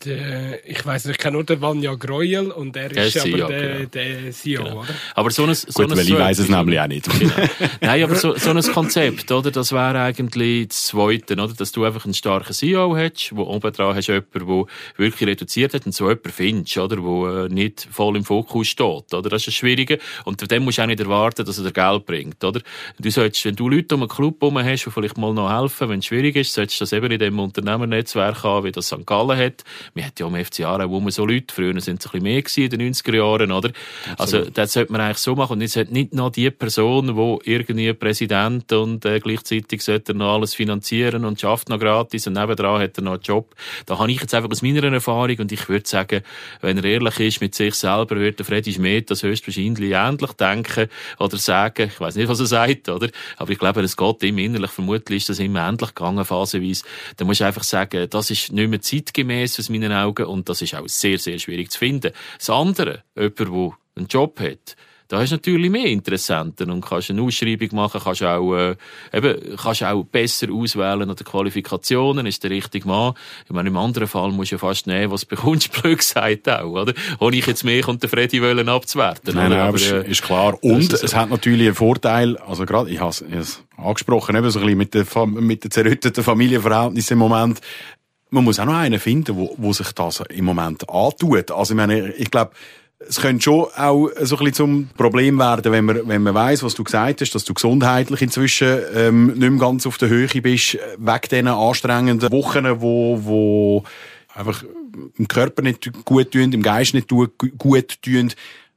[0.06, 3.52] Der, ich weiß nicht, ich kenne nur den Vanja Greuel und er ist CEO, aber
[3.52, 3.88] der, genau.
[3.88, 4.80] der CEO, genau.
[4.80, 4.94] oder?
[5.14, 7.18] Aber so ein, so Gut, ein weil ich weiß es nämlich auch nicht.
[7.18, 7.32] Genau.
[7.80, 9.50] Nein, aber so, so ein Konzept, oder?
[9.50, 11.48] Das wäre eigentlich das Zweite, oder?
[11.48, 14.64] Dass du einfach einen starken CEO hast, wo oben dran hast jemanden, der
[14.96, 17.02] wirklich reduziert hat und so jemanden findest, oder?
[17.02, 19.28] Wo äh, nicht voll im Fokus steht, oder?
[19.28, 19.98] Das ist das Schwierige.
[20.24, 22.60] Und dem musst du auch nicht erwarten, dass er dir Geld bringt, oder?
[22.98, 25.88] Du solltest, wenn du Leute um einen Club herum hast, die vielleicht mal noch helfen,
[25.88, 29.04] wenn es schwierig ist, solltest du das eben in dem Unternehmernetzwerk haben, wie das St.
[29.04, 29.64] Gallen hat
[29.96, 32.22] wir hatten ja am FC Aarau wo man so Leute, früher sind es ein bisschen
[32.22, 33.70] mehr gewesen, in den 90er Jahren, oder?
[34.18, 35.54] Also, das sollte man eigentlich so machen.
[35.54, 40.16] Und es sollte nicht noch die Person, die irgendwie Präsident und äh, gleichzeitig sollte er
[40.16, 43.54] noch alles finanzieren und schafft noch gratis und nebendran hat er noch einen Job.
[43.86, 46.22] Da habe ich jetzt einfach aus meiner Erfahrung und ich würde sagen,
[46.60, 50.88] wenn er ehrlich ist mit sich selber, würde Freddy Schmidt das höchstwahrscheinlich ähnlich denken
[51.18, 51.90] oder sagen.
[51.92, 53.08] Ich weiß nicht, was er sagt, oder?
[53.36, 54.70] Aber ich glaube, es geht ihm innerlich.
[54.70, 56.84] Vermutlich ist das immer ähnlich gegangen, phasenweise.
[57.16, 60.62] Da muss ich einfach sagen, das ist nicht mehr zeitgemäß aus meinen Augen und das
[60.62, 62.12] ist auch sehr, sehr schwierig zu finden.
[62.38, 64.76] Das andere, jemand, der einen Job hat,
[65.08, 68.76] da hast du natürlich mehr Interessenten und kannst eine Ausschreibung machen, kannst auch, äh,
[69.12, 73.14] eben, kannst auch besser auswählen an den Qualifikationen, ist der richtige Mann.
[73.44, 76.48] Ich meine, im anderen Fall musst du ja fast nehmen, was du bekommst, blöd gesagt
[76.48, 76.92] auch, oder?
[77.20, 79.34] Ohne ich jetzt mehr und den Freddy wollen abzuwerten.
[79.34, 80.58] Nein, nein, aber, äh, ist klar.
[80.62, 84.64] Und es hat natürlich einen Vorteil, also gerade, ich habe es angesprochen, eben so ein
[84.64, 87.60] bisschen mit den, mit den zerrütteten Familienverhältnissen im Moment
[88.36, 91.50] man muss auch noch einen finden, wo, wo sich das im Moment antut.
[91.50, 92.52] Also ich meine, ich glaube,
[92.98, 96.62] es könnte schon auch so ein bisschen zum Problem werden, wenn man, wenn man weiss,
[96.62, 100.28] was du gesagt hast, dass du gesundheitlich inzwischen ähm, nicht mehr ganz auf der Höhe
[100.28, 103.84] bist, wegen diesen anstrengenden Wochen, wo, wo
[104.34, 104.62] einfach
[105.16, 108.32] im Körper nicht gut tun, im Geist nicht gut tun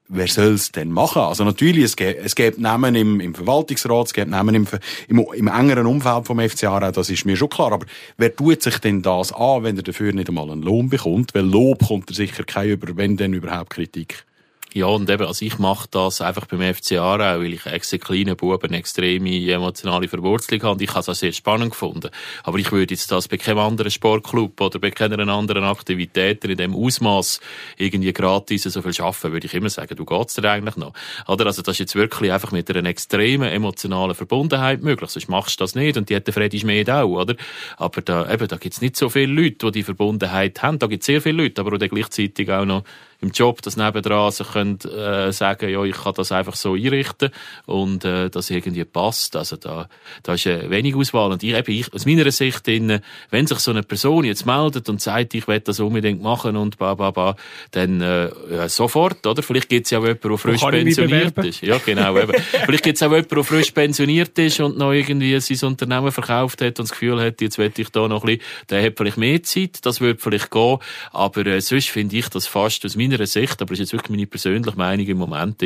[0.10, 1.22] wer soll es denn machen?
[1.22, 4.68] Also natürlich, es gibt, es gibt Namen im, im Verwaltungsrat, es gibt Namen im,
[5.08, 7.72] im, im engeren Umfeld vom FCA, das ist mir schon klar.
[7.72, 7.86] Aber
[8.18, 11.34] wer tut sich denn das an, wenn er dafür nicht einmal einen Lohn bekommt?
[11.34, 14.26] Weil Lob kommt er sicher kein über, wenn denn überhaupt Kritik.
[14.74, 18.36] Ja, und eben, also ich mache das einfach beim FC Aarau, weil ich ex kleinen
[18.36, 22.12] Buben eine extreme emotionale Verwurzelung habe und ich habe es auch sehr spannend gefunden.
[22.44, 26.56] Aber ich würde jetzt das bei keinem anderen Sportclub oder bei keiner anderen Aktivität in
[26.56, 27.40] dem Ausmaß
[27.78, 30.94] irgendwie gratis so viel schaffen, würde ich immer sagen, du geht's dir eigentlich noch.
[31.28, 31.48] Oder?
[31.48, 35.64] Also das ist jetzt wirklich einfach mit einer extremen emotionalen Verbundenheit möglich, sonst machst du
[35.64, 37.36] das nicht und die hat der Freddy Schmid auch, oder?
[37.78, 40.78] Aber da, eben, da gibt's nicht so viele Leute, die die Verbundenheit haben.
[40.78, 42.84] Da gibt's sehr viele Leute, aber die gleichzeitig auch noch
[43.22, 47.32] im Job, das nebendran sich können, äh, sagen, ja, ich kann das einfach so einrichten
[47.66, 49.36] und äh, das irgendwie passt.
[49.36, 49.90] Also da,
[50.24, 51.32] da ist äh, wenig Auswahl.
[51.32, 54.88] Und ich, eben, ich, aus meiner Sicht, in, wenn sich so eine Person jetzt meldet
[54.88, 57.36] und sagt, ich will das unbedingt machen und ba, ba, ba,
[57.72, 59.44] dann äh, ja, sofort, oder?
[59.44, 61.62] Vielleicht gibt es ja auch jemanden, der frisch pensioniert ist.
[61.62, 62.18] Ja, genau.
[62.18, 62.34] Eben.
[62.66, 66.62] Vielleicht gibt es auch jemanden, der frisch pensioniert ist und noch irgendwie sein Unternehmen verkauft
[66.62, 69.18] hat und das Gefühl hat, jetzt will ich da noch ein bisschen, der hat vielleicht
[69.18, 70.78] mehr Zeit, das würde vielleicht gehen.
[71.12, 74.10] Aber äh, sonst finde ich das fast aus meiner Sicht, aber das ist jetzt wirklich
[74.10, 75.62] meine persönliche Meinung im Moment,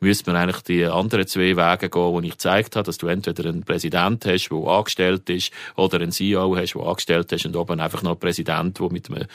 [0.00, 3.48] müsste man eigentlich die anderen zwei Wege gehen, die ich gezeigt habe, dass du entweder
[3.48, 7.80] einen Präsident hast, der angestellt ist, oder einen CEO hast, der angestellt ist und oben
[7.80, 9.26] einfach noch einen Präsident, der mit einem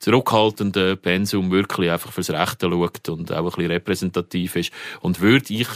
[0.00, 4.72] zurückhaltenden Pensum wirklich einfach fürs Rechte schaut und auch ein bisschen repräsentativ ist.
[5.00, 5.68] Und würde ich,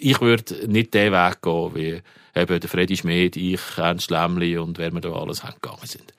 [0.00, 2.02] ich würde nicht den Weg gehen, wie
[2.34, 6.12] eben der Freddy Schmid, ich, Ernst Lämmli und wer wir da alles gegangen sind.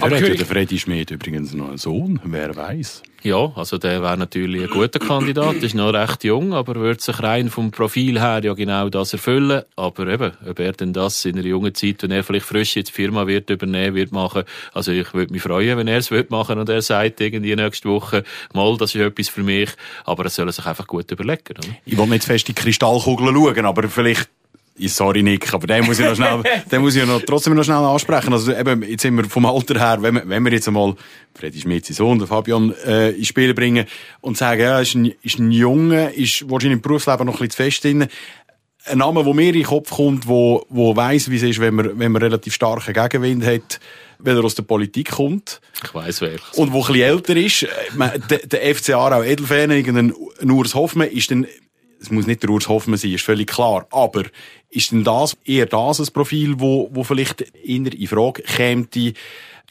[0.00, 3.02] Aber hat ja der Freddy Schmid übrigens noch einen Sohn, wer weiß.
[3.22, 7.20] Ja, also der wäre natürlich ein guter Kandidat, ist noch recht jung, aber würde sich
[7.20, 9.62] rein vom Profil her ja genau das erfüllen.
[9.74, 12.90] Aber eben, ob er denn das in einer jungen Zeit, wenn er vielleicht frisch jetzt
[12.90, 16.30] die Firma wird übernehmen, wird machen, also ich würde mich freuen, wenn er es wird
[16.30, 18.22] machen und er sagt irgendwie nächste Woche,
[18.54, 19.70] mal, das ist etwas für mich,
[20.04, 21.42] aber er soll sich einfach gut überlegen.
[21.50, 21.68] Oder?
[21.84, 24.28] Ich will nicht fest in die Kristallkugel schauen, aber vielleicht
[24.78, 27.76] Sorry, Nick, aber den muss ich noch schnell, den muss ich noch, trotzdem noch schnell
[27.76, 28.32] ansprechen.
[28.32, 30.94] Also eben, jetzt sind wir vom Alter her, wenn wir, wenn wir jetzt einmal
[31.34, 33.86] Freddy Schmidt, sein Sohn, der Fabian, äh, ins Spiel bringen
[34.20, 37.50] und sagen, ja, ist ein, ist ein Junge, ist wahrscheinlich im Berufsleben noch ein bisschen
[37.50, 38.06] zu fest drin.
[38.84, 41.74] Ein Name, der mir in den Kopf kommt, wo, wo weiss, wie es ist, wenn
[41.74, 43.80] man, wenn man relativ starken Gegenwind hat,
[44.18, 45.60] weil er aus der Politik kommt.
[45.82, 46.56] Ich weiss welches.
[46.56, 47.66] Und wo ein bisschen älter ist.
[48.30, 50.12] Der, der FC Aarau Edelfan, irgendein
[50.50, 51.46] Urs Hoffmann, ist dann
[52.00, 53.86] es muss nicht der Urs Hoffmann sein, ist völlig klar.
[53.90, 54.24] Aber
[54.70, 58.86] ist denn das eher das ein Profil, wo, wo vielleicht in in Frage käme,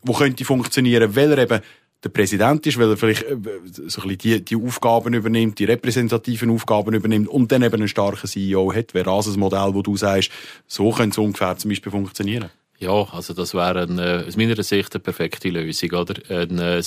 [0.03, 1.61] wo könnte funktionieren, weil er eben
[2.05, 5.65] der Präsident ist, weil er vielleicht äh, so ein bisschen die, die Aufgaben übernimmt, die
[5.65, 8.93] repräsentativen Aufgaben übernimmt und dann eben einen starken CEO hat.
[8.93, 10.29] Wäre das ein Modell, wo du sagst,
[10.67, 12.49] so könnte es ungefähr zum Beispiel funktionieren?
[12.77, 16.15] Ja, also das wäre ein, äh, aus meiner Sicht eine perfekte Lösung, oder?
[16.29, 16.83] Ein äh,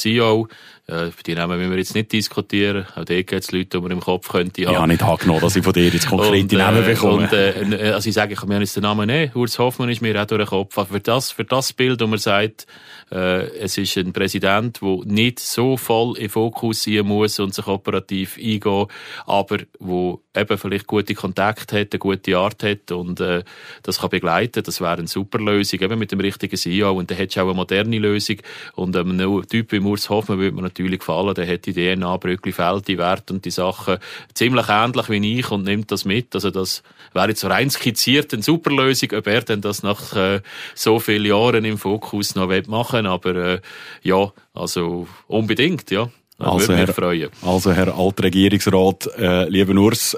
[0.88, 3.80] CEO, äh, die Namen müssen wir jetzt nicht diskutieren, auch dort gibt es Leute, die
[3.80, 4.74] man im Kopf könnte haben.
[4.74, 7.24] Ja, nicht angenommen, dass ich von dir jetzt konkrete und, Namen bekomme.
[7.24, 10.00] Und, äh, also ich sage, ich kann mir jetzt den Namen nehmen, Urs Hoffmann ist
[10.00, 10.76] mir auch durch den Kopf.
[10.78, 12.66] Aber für das, für das Bild, wo man sagt,
[13.10, 17.66] äh, es ist ein Präsident, der nicht so voll in Fokus sein muss und sich
[17.66, 18.86] operativ eingehen,
[19.26, 23.42] aber wo eben vielleicht gute Kontakte hat, eine gute Art hat und äh,
[23.82, 27.18] das kann begleiten, das wäre eine super Lösung, eben mit dem richtigen CEO und dann
[27.18, 28.36] hättest du auch eine moderne Lösung
[28.74, 32.16] und ähm, ein Typ wie Urs Hoffmann würde mir natürlich gefallen, der hat die DNA,
[32.16, 33.98] Brückli, Feld, die Werte und die Sachen
[34.34, 38.32] ziemlich ähnlich wie ich und nimmt das mit, also das wäre jetzt so rein skizziert
[38.32, 40.40] eine super Lösung, ob er denn das nach äh,
[40.74, 43.60] so vielen Jahren im Fokus noch machen aber äh,
[44.02, 46.10] ja, also unbedingt, ja.
[46.38, 47.30] Also Herr, freuen.
[47.42, 50.16] also Herr Altregierungsrat, äh, lieber Urs,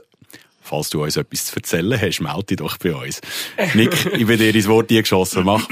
[0.61, 3.23] falls du uns etwas zu erzählen hast, melde dich doch bei uns.
[3.75, 5.67] Nick, ich bin dir ins Wort geschossen, mach.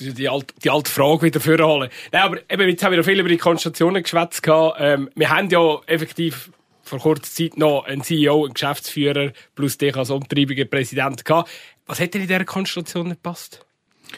[0.00, 1.90] Die alte, die alte Frage wieder vorholen.
[2.12, 4.42] Nein, aber eben, jetzt haben wir noch viel über die Konstellationen geschwätzt.
[4.46, 6.50] Ähm, wir haben ja effektiv
[6.82, 11.50] vor kurzer Zeit noch einen CEO, einen Geschäftsführer plus dich als umtreibiger Präsident gehabt.
[11.86, 13.64] Was hätte in dieser Konstellation nicht gepasst?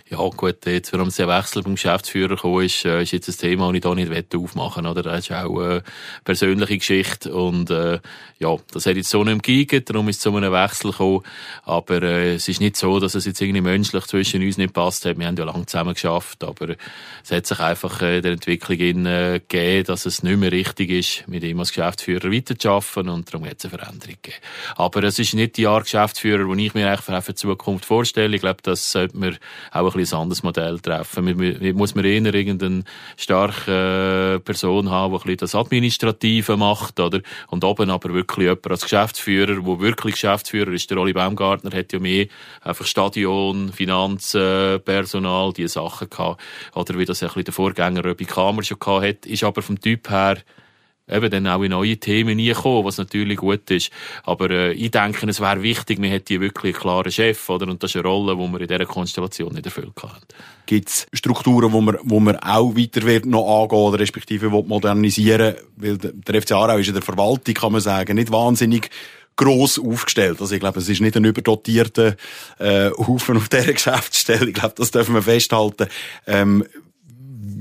[0.09, 3.73] Ja, gut, jetzt, warum der Wechsel beim Geschäftsführer gekommen ist, äh, ist jetzt ein Thema,
[3.73, 5.03] das ich hier nicht aufmachen oder?
[5.03, 5.83] Das ist auch eine
[6.25, 8.01] persönliche Geschichte und, äh,
[8.39, 11.23] ja, das hat jetzt so nicht gegeben, darum ist es zu einem Wechsel gekommen.
[11.63, 15.05] Aber, äh, es ist nicht so, dass es jetzt irgendwie menschlich zwischen uns nicht passt
[15.05, 15.19] hat.
[15.19, 16.75] Wir haben ja lange zusammen geschafft, aber
[17.23, 20.91] es hat sich einfach äh, der Entwicklung in, äh, gegeben, dass es nicht mehr richtig
[20.91, 24.43] ist, mit ihm als Geschäftsführer weiterzuarbeiten und darum hat es eine Veränderung gegeben.
[24.77, 28.35] Aber es ist nicht die Art Geschäftsführer, die ich mir eigentlich für die Zukunft vorstelle.
[28.35, 29.39] Ich glaube, das sollte man
[29.71, 31.25] auch ein bisschen ein anderes Modell treffen.
[31.25, 32.85] Man, muss man eher irgendeine
[33.17, 37.21] starke äh, Person haben, die ein das Administrative macht, oder?
[37.49, 40.91] Und oben aber wirklich jemand als Geschäftsführer, wo wirklich Geschäftsführer ist.
[40.91, 42.27] Der Oli Baumgartner hat ja mehr
[42.63, 46.41] einfach Stadion, Finanzen, Personal, diese Sachen gehabt.
[46.75, 49.81] Oder wie das ein bisschen der Vorgänger Röbi Kamer schon gehabt hat, ist aber vom
[49.81, 50.39] Typ her
[51.11, 53.91] eben dann auch in neue Themen reinkommen, was natürlich gut ist.
[54.25, 57.69] Aber äh, ich denke, es wäre wichtig, man hätte hier wirklich einen klaren Chef, oder?
[57.69, 60.17] Und das ist eine Rolle, die wir in dieser Konstellation nicht erfüllt haben.
[60.67, 65.57] Gibt es Strukturen, wo man, wo man auch weiter wird noch angehen oder respektive modernisieren
[65.77, 68.91] Weil der FC Aarau ist in der Verwaltung, kann man sagen, nicht wahnsinnig
[69.41, 70.41] gross aufgestellt.
[70.41, 72.15] Also ich glaube, es ist nicht ein überdotierter
[72.59, 74.49] äh, Haufen auf dieser Geschäftsstelle.
[74.49, 75.89] Ich glaube, das dürfen wir festhalten.
[76.27, 76.65] Ähm,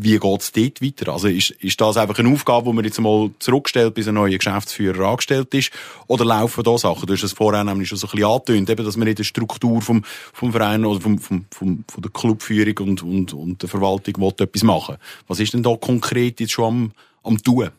[0.02, 1.12] wie geht's dort weiter?
[1.12, 4.38] Also ist, ist das einfach eine Aufgabe, die man jetzt mal zurückstellt, bis ein neuer
[4.38, 5.72] Geschäftsführer angestellt ist?
[6.08, 7.06] Oder laufen da Sachen?
[7.06, 9.24] Du hast es vorher nämlich schon so ein bisschen angetönt, eben, dass man in der
[9.24, 13.70] Struktur vom, vom Verein oder vom, vom, vom, von der Clubführung und, und, und der
[13.70, 14.98] Verwaltung will etwas machen.
[15.28, 16.92] Was ist denn da konkret jetzt schon am,
[17.24, 17.70] am tun?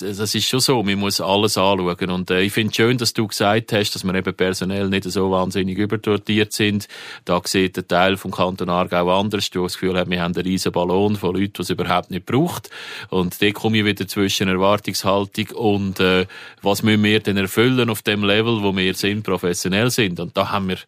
[0.00, 2.10] Das ist schon so, man muss alles anschauen.
[2.10, 5.04] Und äh, ich finde es schön, dass du gesagt hast, dass wir eben personell nicht
[5.04, 6.88] so wahnsinnig überdotiert sind.
[7.26, 9.50] Da sieht der Teil vom Kanton Aargau anders.
[9.50, 12.24] Du hast das Gefühl, wir haben einen riesen Ballon von Leuten, die es überhaupt nicht
[12.24, 12.70] braucht.
[13.10, 16.24] Und da komme ich wieder zwischen Erwartungshaltung und äh,
[16.62, 20.20] was müssen wir denn erfüllen auf dem Level, wo wir sind, professionell sind.
[20.20, 20.78] Und da haben wir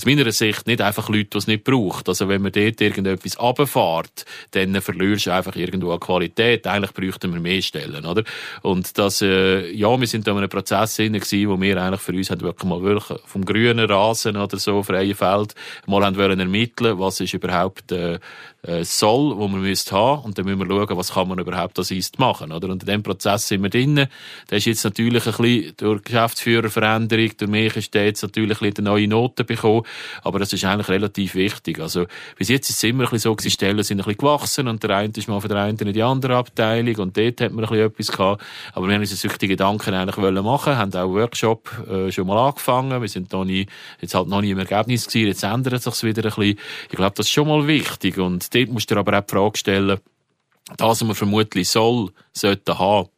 [0.00, 2.08] aus meiner Sicht nicht einfach Leute, die es nicht braucht.
[2.08, 6.66] Also wenn man dort irgendetwas runterfährt, dann verlierst du einfach irgendwo an Qualität.
[6.66, 8.24] Eigentlich bräuchten wir mehr Stellen, oder?
[8.62, 12.00] Und das, äh, ja, wir sind da in einem Prozess drin gewesen, wo wir eigentlich
[12.00, 15.54] für uns haben wirklich mal wirklich vom grünen Rasen oder so, freien Feld,
[15.86, 18.18] mal haben wollen ermitteln, was ist überhaupt, äh,
[18.62, 20.24] äh, soll, wo man müsste haben.
[20.24, 22.68] Und dann müssen wir schauen, was kann man überhaupt als Eist machen, oder?
[22.68, 24.06] Und in dem Prozess sind wir drin.
[24.50, 28.70] Der ist jetzt natürlich ein bisschen durch Geschäftsführerveränderung, durch mich ist der jetzt natürlich ein
[28.70, 29.82] bisschen neue Noten bekommen.
[30.22, 31.80] Aber das ist eigentlich relativ wichtig.
[31.80, 32.06] Also,
[32.36, 34.82] bis jetzt ist es immer ein bisschen so, die Stellen sind ein bisschen gewachsen und
[34.82, 37.64] der eine ist mal von der einen in die andere Abteilung und dort hat man
[37.64, 38.42] ein bisschen etwas gehabt.
[38.74, 42.48] Aber wir haben uns solche Gedanken eigentlich wollen machen, haben auch Workshop äh, schon mal
[42.48, 43.00] angefangen.
[43.00, 43.66] Wir sind noch nie,
[44.00, 45.28] jetzt halt noch nie im Ergebnis gewesen.
[45.28, 46.58] Jetzt ändert es sich wieder ein bisschen.
[46.90, 49.32] Ich glaube, das ist schon mal wichtig und dort musst du dir aber auch die
[49.32, 50.00] Frage stellen,
[50.76, 53.08] das, was man vermutlich soll, sollte haben,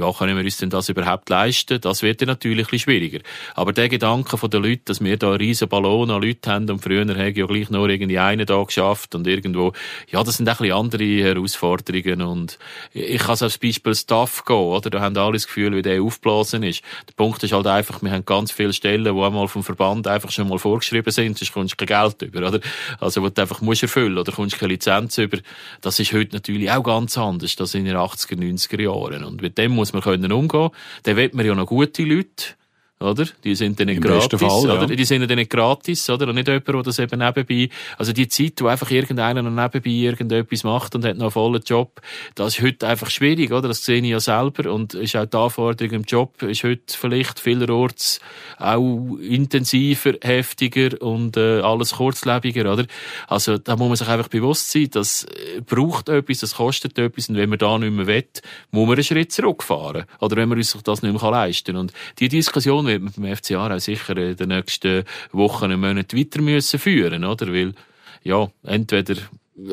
[0.00, 1.80] ja, können wir uns denn das überhaupt leisten?
[1.80, 3.20] Das wird dann natürlich ein bisschen schwieriger.
[3.54, 6.70] Aber der Gedanke von den Leuten, dass wir da einen riesen Ballon an Leuten haben
[6.70, 9.72] und früher haben ja gleich nur irgendwie einen da geschafft und irgendwo,
[10.10, 12.58] ja, das sind ein bisschen andere Herausforderungen und
[12.92, 14.90] ich kann als Beispiel Staff gehen, oder?
[14.90, 16.82] Da haben alle das Gefühl, wie der aufgeblasen ist.
[17.08, 20.30] Der Punkt ist halt einfach, wir haben ganz viele Stellen, die einmal vom Verband einfach
[20.30, 22.60] schon mal vorgeschrieben sind, sonst kommst du kein Geld über, oder?
[22.98, 25.38] Also, wo du einfach musst erfüllen oder kommst keine Lizenz über.
[25.80, 29.24] Das ist heute natürlich auch ganz anders, das in den 80er, 90er Jahren.
[29.24, 30.70] Und mit dem muss muss man können umgehen.
[31.02, 32.54] Dann will man ja noch gute Leute
[33.00, 33.26] oder?
[33.44, 34.74] Die sind dann nicht Im gratis, Fall, ja.
[34.74, 34.86] oder?
[34.86, 36.28] Die sind dann nicht gratis, oder?
[36.28, 39.90] Und nicht jemand, der das eben nebenbei, also die Zeit, wo einfach irgendeiner noch nebenbei
[39.90, 42.00] irgendetwas macht und hat noch einen vollen Job,
[42.34, 43.68] das ist heute einfach schwierig, oder?
[43.68, 47.40] Das sehe ich ja selber und ist auch die Anforderung im Job ist heute vielleicht
[47.40, 48.20] vielerorts
[48.58, 52.84] auch intensiver, heftiger und äh, alles kurzlebiger, oder?
[53.28, 55.26] Also da muss man sich einfach bewusst sein, das
[55.66, 58.24] braucht etwas, das kostet etwas und wenn man da nicht mehr will,
[58.70, 60.04] muss man einen Schritt zurückfahren.
[60.20, 61.80] Oder wenn man sich das nicht mehr leisten kann.
[61.80, 66.18] Und die Diskussion wird man beim FCA auch sicher in den nächsten Wochen und Monaten
[66.18, 67.52] weiter müssen führen, oder?
[67.52, 67.74] Weil,
[68.22, 69.16] ja, entweder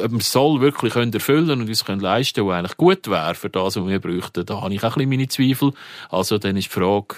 [0.03, 3.49] ob man soll wirklich können erfüllen und uns können leisten, was eigentlich gut wäre für
[3.49, 5.71] das, was wir bräuchten, da habe ich auch ein bisschen meine Zweifel.
[6.09, 7.15] Also dann ist die Frage,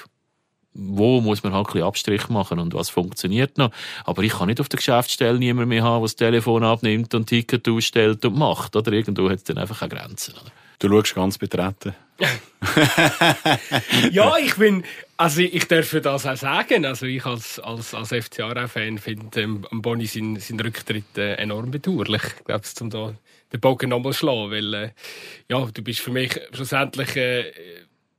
[0.74, 3.72] wo muss man halt ein bisschen Abstrich machen und was funktioniert noch.
[4.06, 7.28] Aber ich kann nicht auf der Geschäftsstelle niemand mehr haben, der das Telefon abnimmt und
[7.28, 8.76] Ticket ausstellt und macht.
[8.76, 10.34] Oder irgendwo hat es dann einfach eine Grenze.
[10.34, 10.52] Oder?
[10.80, 11.96] Du schaust ganz betreten.
[14.12, 14.84] ja, ich bin,
[15.20, 16.86] also ich darf das auch sagen.
[16.86, 22.22] Also ich als, als, als FCA-Fan finde ähm, Boni seinen, seinen Rücktritt äh, enorm bedauerlich.
[22.24, 23.14] Ich glaube, um da
[23.52, 24.90] den Bogen nochmal schlagen, weil äh,
[25.50, 27.52] ja, du bist für mich schlussendlich äh,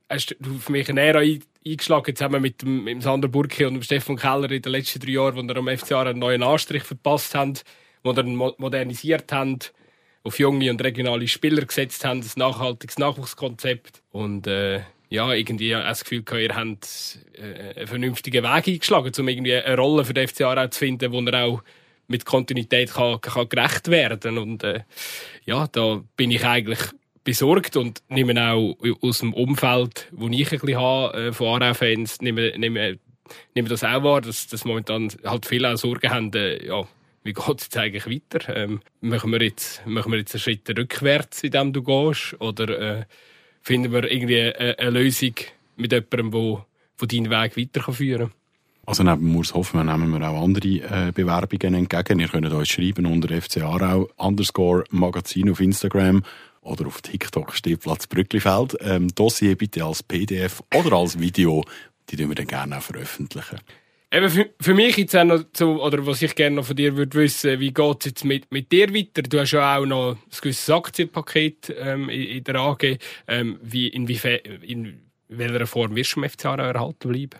[0.09, 1.23] hast du für mich eine Ära
[1.65, 4.99] eingeschlagen, zusammen mit dem, mit dem Sander Burki und dem Stefan Keller in den letzten
[4.99, 7.55] drei Jahren, wo wir am FCA einen neuen Anstrich verpasst haben,
[8.03, 9.57] wo wir modernisiert haben
[10.23, 14.03] auf junge und regionale Spieler gesetzt haben, ein nachhaltiges Nachwuchskonzept.
[14.11, 14.81] Und äh,
[15.11, 19.75] ja, irgendwie das Gefühl gehabt, ihr habt äh, einen vernünftigen Weg eingeschlagen, um irgendwie eine
[19.75, 21.61] Rolle für den FC Aarau zu finden, wo er auch
[22.07, 24.83] mit Kontinuität kann, kann gerecht werden Und äh,
[25.45, 26.79] ja, da bin ich eigentlich
[27.25, 32.21] besorgt und nehme auch aus dem Umfeld, wo ich ein bisschen habe, äh, von Aarau-Fans,
[32.21, 32.97] nehme, nehme,
[33.53, 36.87] nehme das auch wahr, dass, dass momentan halt viele auch Sorgen haben, äh, ja,
[37.23, 38.55] wie geht es jetzt eigentlich weiter?
[38.55, 42.35] Ähm, machen, wir jetzt, machen wir jetzt einen Schritt rückwärts, in dem du gehst?
[42.39, 43.05] Oder äh,
[43.61, 45.35] finden wir irgendwie eine, eine Lösung
[45.77, 48.31] mit jemandem, der, deinen Weg weiterführen kann?
[48.85, 52.19] Also neben Murs Hoffmann nehmen wir auch andere äh, Bewerbungen entgegen.
[52.19, 56.23] Ihr könnt uns schreiben unter FC Aarau underscore Magazin auf Instagram
[56.61, 58.75] oder auf TikTok Stehplatz Brücklifeld.
[58.81, 61.63] Ähm, Dossier bitte als PDF oder als Video,
[62.09, 63.59] die wir dann gerne auch veröffentlichen.
[64.13, 66.97] Eben für, für mich jetzt auch noch so, oder was ich gerne noch von dir
[66.97, 69.21] würde wissen, wie geht es jetzt mit, mit dir weiter?
[69.21, 72.97] Du hast ja auch noch ein gewisses Aktienpaket ähm, in, in, der AG.
[73.29, 74.99] Ähm, wie, inwiefern, in
[75.29, 77.39] welcher Form wirst du im FCA erhalten bleiben?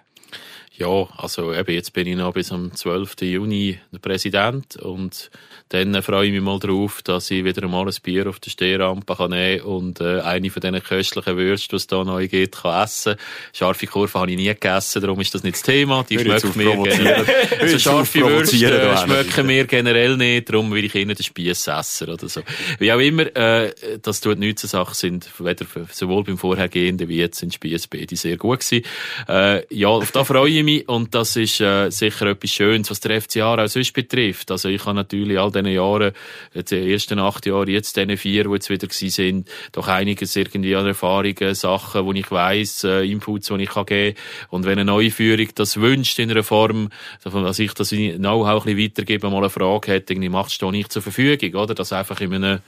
[0.82, 3.22] Ja, also eben jetzt bin ich noch bis am 12.
[3.22, 5.30] Juni der Präsident und
[5.70, 9.16] dann freue ich mich mal darauf, dass ich wieder einmal ein Bier auf der Stehrampe
[9.16, 12.84] kann nehmen und äh, eine von diesen köstlichen Würste, die es da neu gibt, kann
[12.84, 13.16] essen.
[13.54, 16.04] Scharfe Kurve habe ich nie gegessen, darum ist das nicht das Thema.
[16.10, 17.26] Die schmecken mir generell.
[17.62, 22.10] also scharfe Würste äh, schmecken mir generell nicht, darum will ich ihnen den Spieß essen
[22.10, 22.42] oder so.
[22.80, 23.72] Wie auch immer, äh,
[24.02, 28.16] das tut nichts zur Sache, sind weder sowohl beim vorhergehenden wie jetzt in Spieß beide
[28.16, 28.84] sehr gut gewesen.
[29.30, 32.90] Äh, ja, auf das da freue ich mich und das ist äh, sicher etwas Schönes,
[32.90, 34.52] was der FC Aarau sonst betrifft.
[34.52, 36.14] Also ich habe natürlich all diese Jahre,
[36.54, 40.76] die ersten acht Jahre, jetzt diese vier, die jetzt wieder gewesen sind, doch einiges irgendwie
[40.76, 44.18] an Erfahrungen, Sachen, wo ich weiss, äh, Inputs, die ich kann geben
[44.50, 46.90] Und wenn eine neue Führung das wünscht in einer Form,
[47.24, 50.92] dass ich das Know-how ein bisschen weitergebe, mal eine Frage hätte, irgendwie macht es nicht
[50.92, 51.76] zur Verfügung, oder?
[51.76, 52.60] Das einfach in einem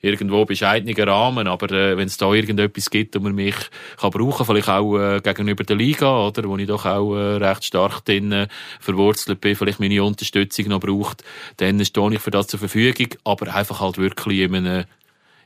[0.00, 3.54] irgendwo bescheidenen Rahmen, aber äh, wenn es da irgendetwas gibt, wo man mich
[3.98, 7.64] kann brauchen, vielleicht auch äh, gegenüber der Liga, oder, wo ich doch auch äh, recht
[7.64, 8.48] stark drin äh,
[8.80, 11.24] verwurzelt bin, vielleicht meine Unterstützung noch braucht,
[11.56, 14.84] dann stehe ich für das zur Verfügung, aber einfach halt wirklich in einem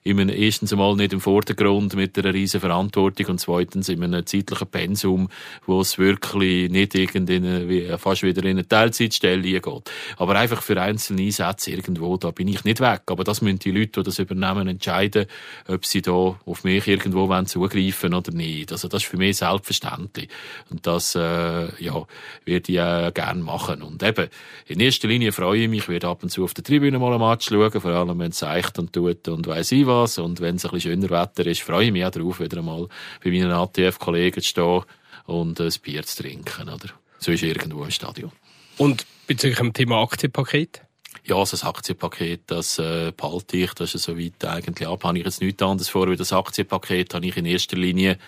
[0.05, 4.25] in einem, erstens einmal nicht im Vordergrund mit einer riesen Verantwortung und zweitens in einem
[4.25, 5.29] zeitlichen Pensum,
[5.67, 9.91] wo es wirklich nicht irgendwie wie, fast wieder in eine Teilzeitstelle geht.
[10.17, 13.03] Aber einfach für einzelne Einsätze irgendwo, da bin ich nicht weg.
[13.07, 15.27] Aber das müssen die Leute, die das übernehmen, entscheiden,
[15.67, 18.73] ob sie da auf mich irgendwo wollen zugreifen oder nicht.
[18.73, 20.29] Also das ist für mich selbstverständlich.
[20.71, 22.07] Und das, äh, ja,
[22.45, 23.83] würde ich äh, gerne machen.
[23.83, 24.29] Und eben,
[24.67, 27.15] in erster Linie freue ich mich, ich werde ab und zu auf der Tribüne mal
[27.15, 30.19] ein Match schauen, vor allem wenn es seicht und tut und weiss ich was.
[30.19, 32.89] Und wenn es ein bisschen schöner Wetter ist, freue ich mich auch darauf, wieder einmal
[33.25, 34.83] bei meinen ATF-Kollegen zu stehen
[35.27, 36.91] und ein Bier zu trinken, oder?
[37.19, 38.31] So ist irgendwo im Stadion.
[38.77, 40.83] Und bezüglich dem Thema Aktienpaket?
[41.25, 45.05] Ja, also das Aktienpaket, das äh, behalte ich, das ist so weit eigentlich ab.
[45.05, 48.19] Habe ich jetzt nichts anderes vor, wie das Aktienpaket habe ich in erster Linie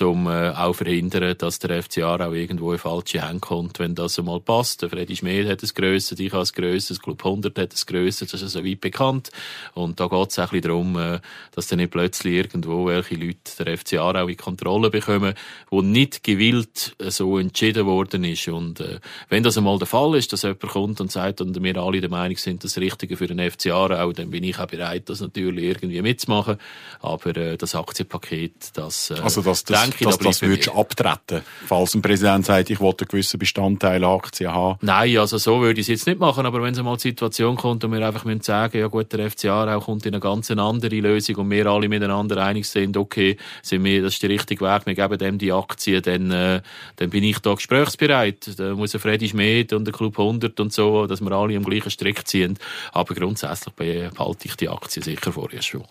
[0.00, 4.18] um äh, auch verhindern, dass der FCA auch irgendwo in falsche Hände kommt, wenn das
[4.18, 4.82] einmal passt.
[4.82, 7.86] Der Freddy Schmid hat es grösser, ich habe es grösser, das Club 100 hat es
[7.86, 9.30] grösser, das ist so weit bekannt.
[9.74, 11.20] Und da geht es ein bisschen darum, äh,
[11.52, 15.34] dass dann nicht plötzlich irgendwo welche Leute der FCA auch in Kontrolle bekommen,
[15.70, 18.46] wo nicht gewillt äh, so entschieden worden ist.
[18.48, 21.76] Und äh, wenn das einmal der Fall ist, dass jemand kommt und sagt, und wir
[21.76, 25.08] alle der Meinung sind, das Richtige für den FCA auch, dann bin ich auch bereit,
[25.08, 26.58] das natürlich irgendwie mitzumachen.
[27.00, 31.42] Aber äh, das Aktienpaket, das, äh, also das, das denke dass, dass das würdest abtreten,
[31.66, 34.78] falls ein Präsident sagt, ich wollte einen gewissen Bestandteil Aktien haben?
[34.82, 37.56] Nein, also so würde ich es jetzt nicht machen, aber wenn es mal die Situation
[37.56, 40.50] kommt und wir einfach müssen sagen, ja gut, der FCA auch kommt in eine ganz
[40.50, 44.64] andere Lösung und wir alle miteinander einig sind, okay, sind wir, das ist der richtige
[44.64, 46.62] Weg, wir geben dem die Aktien, dann, äh,
[46.96, 48.58] dann bin ich da gesprächsbereit.
[48.58, 51.64] Da muss ein Freddy Schmidt und der Club 100 und so, dass wir alle am
[51.64, 52.58] gleichen Strick ziehen.
[52.92, 55.84] Aber grundsätzlich behalte ich die Aktien sicher vorher schon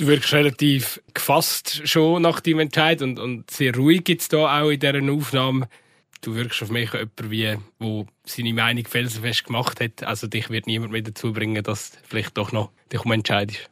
[0.00, 4.70] du wirkst relativ gefasst schon nach deinem Entscheid und, und sehr ruhig jetzt da auch
[4.70, 5.68] in dieser Aufnahme.
[6.22, 10.02] Du wirkst auf mich jemand wie, wo seine Meinung felsenfest gemacht hat.
[10.02, 13.70] Also dich wird niemand mehr dazu bringen, dass vielleicht doch noch dich um entscheidest.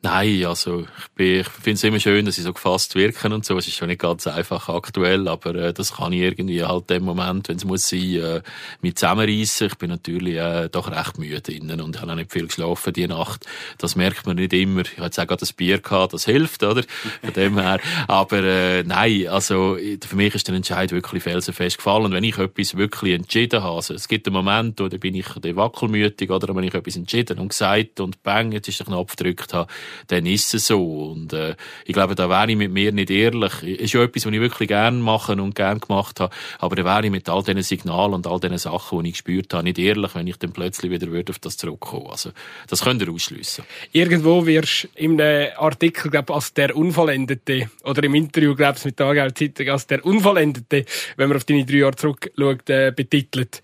[0.00, 0.86] Nein, also
[1.16, 3.58] ich, ich finde es immer schön, dass sie so gefasst wirken und so.
[3.58, 7.02] Es ist schon nicht ganz einfach aktuell, aber äh, das kann ich irgendwie halt im
[7.02, 8.42] Moment, wenn es muss sein, äh,
[8.80, 9.66] mit zusammenreissen.
[9.66, 13.08] Ich bin natürlich äh, doch recht müde innen und habe auch nicht viel geschlafen die
[13.08, 13.44] Nacht.
[13.78, 14.82] Das merkt man nicht immer.
[14.82, 16.84] Ich hatte auch gerade ein Bier gehabt, das hilft, oder?
[17.24, 17.80] Von dem her.
[18.06, 22.12] Aber äh, nein, also für mich ist der Entscheid wirklich felsenfest gefallen.
[22.12, 25.26] Wenn ich etwas wirklich entschieden habe, also es gibt einen Moment, wo da bin ich
[25.26, 29.52] wackelmütig, oder wenn ich etwas entschieden und gesagt und bang, jetzt ist der Knopf gedrückt
[29.54, 29.68] habe,
[30.08, 31.10] dann ist es so.
[31.10, 33.62] Und äh, ich glaube, da wäre ich mit mir nicht ehrlich.
[33.62, 36.34] Ist ja etwas, was ich wirklich gerne machen und gerne gemacht habe.
[36.58, 39.54] Aber da wäre ich mit all diesen Signalen und all diesen Sachen, die ich gespürt
[39.54, 42.08] habe, nicht ehrlich, wenn ich dann plötzlich wieder würde auf das zurückkommen.
[42.08, 42.30] Also
[42.68, 43.64] das könnt ihr ausschliessen.
[43.92, 48.84] Irgendwo wirst du in einem Artikel, glaube als der Unvollendete, oder im Interview, glaube ich,
[48.84, 50.84] mit der Zeitung als der Unvollendete,
[51.16, 53.62] wenn man auf deine drei Jahre zurückschaut, äh, betitelt.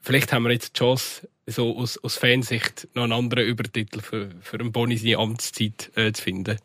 [0.00, 4.30] Vielleicht haben wir jetzt die Chance, so aus, aus Fansicht noch einen anderen Übertitel für,
[4.40, 6.58] für einen Boni seine Amtszeit äh, zu finden.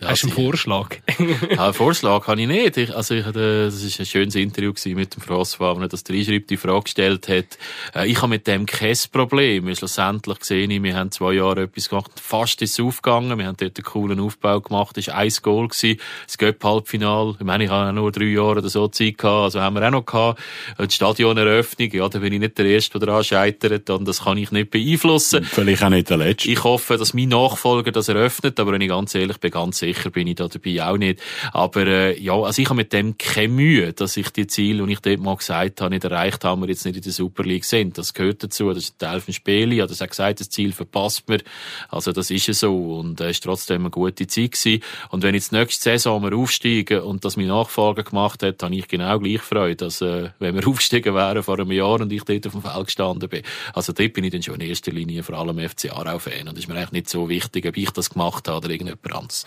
[0.00, 0.96] Ja, Hast du einen Vorschlag?
[1.50, 2.76] ja, einen Vorschlag habe ich nicht.
[2.76, 6.02] Ich, also ich hatte, das war ein schönes Interview mit dem François, wo er das
[6.08, 7.58] reinschreibt, die Frage gestellt hat.
[7.94, 9.66] Äh, ich habe mit dem kein Problem.
[9.66, 13.38] Wir schlussendlich gesehen, wir haben zwei Jahre etwas gemacht, fast ist es aufgegangen.
[13.38, 14.98] Wir haben dort einen coolen Aufbau gemacht.
[14.98, 17.36] Es war ein Goal gewesen, das Göpp-Halbfinal.
[17.38, 19.90] Ich meine, ich habe nur drei Jahre oder so Zeit gehabt, also haben wir auch
[19.90, 20.40] noch gehabt.
[20.80, 24.38] Die Stadioneröffnung, ja, da bin ich nicht der Erste, der daran scheitert und das kann
[24.38, 25.44] ich nicht beeinflussen.
[25.44, 26.50] Vielleicht auch nicht der Letzte.
[26.50, 30.10] Ich hoffe, dass mein Nachfolger das eröffnet, aber wenn ich ganz ehrlich bin, ganz sicher
[30.10, 31.20] bin ich da dabei auch nicht.
[31.52, 34.92] Aber äh, ja, also ich habe mit dem keine Mühe, dass ich die Ziele, die
[34.92, 37.64] ich dort mal gesagt habe, nicht erreicht habe, wir jetzt nicht in der Super League
[37.64, 37.98] sind.
[37.98, 39.72] Das gehört dazu, das ist ein Teil vom Spiel.
[39.72, 41.40] Ich habe das auch gesagt, das Ziel verpasst mir.
[41.88, 44.82] Also das ist ja so und es äh, ist trotzdem eine gute Zeit gewesen.
[45.10, 48.88] Und wenn jetzt nächste Saison wir aufsteigen und das mein Nachfolger gemacht hat, habe ich
[48.88, 52.46] genau gleich Freude, dass äh, wenn wir aufgestiegen wären vor einem Jahr und ich dort
[52.46, 53.42] auf dem Feld gestanden bin.
[53.74, 56.68] Also dort bin ich dann schon in erster Linie vor allem FC Aarau-Fan und ist
[56.68, 59.44] mir eigentlich nicht so wichtig, ob ich das gemacht habe oder irgendjemand anderes.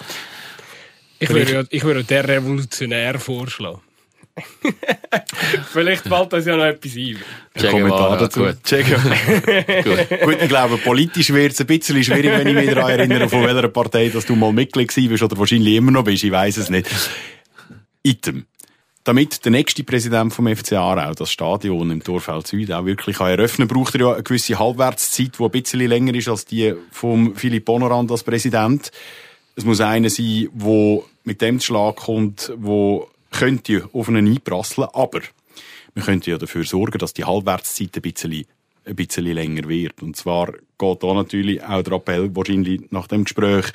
[1.19, 3.81] Ich würde, ich würde der Revolutionär vorschlagen.
[5.71, 7.17] Vielleicht fällt das ja noch etwas ein.
[7.53, 8.39] Ein Kommentar dazu.
[8.39, 8.57] Gut.
[8.63, 10.21] gut.
[10.23, 13.43] gut, ich glaube, politisch wird es ein bisschen schwierig, wenn ich mich daran erinnere, von
[13.43, 16.23] welcher Partei dass du mal Mitglied warst oder wahrscheinlich immer noch bist.
[16.23, 16.89] Ich weiß es nicht.
[18.01, 18.45] Item.
[19.03, 23.29] damit der nächste Präsident vom FC Aarau das Stadion im Torfeld Süd auch wirklich kann
[23.29, 27.35] eröffnen braucht er ja eine gewisse Halbwertszeit, die ein bisschen länger ist als die vom
[27.35, 28.91] Philipp Bonorand als Präsident.
[29.55, 35.21] Es muss einer sein, der mit dem Schlag kommt, wo könnte auf einen einprasseln, aber
[35.93, 38.45] wir könnten ja dafür sorgen, dass die Halbwertszeit ein bisschen,
[38.85, 40.01] ein bisschen länger wird.
[40.01, 43.65] Und zwar geht da natürlich auch der Appell wahrscheinlich nach dem Gespräch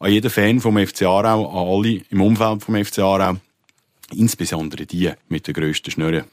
[0.00, 3.36] an jeden Fan vom FC Aarau, an alle im Umfeld vom FC Aarau,
[4.12, 6.24] insbesondere die mit der grössten Schnurren.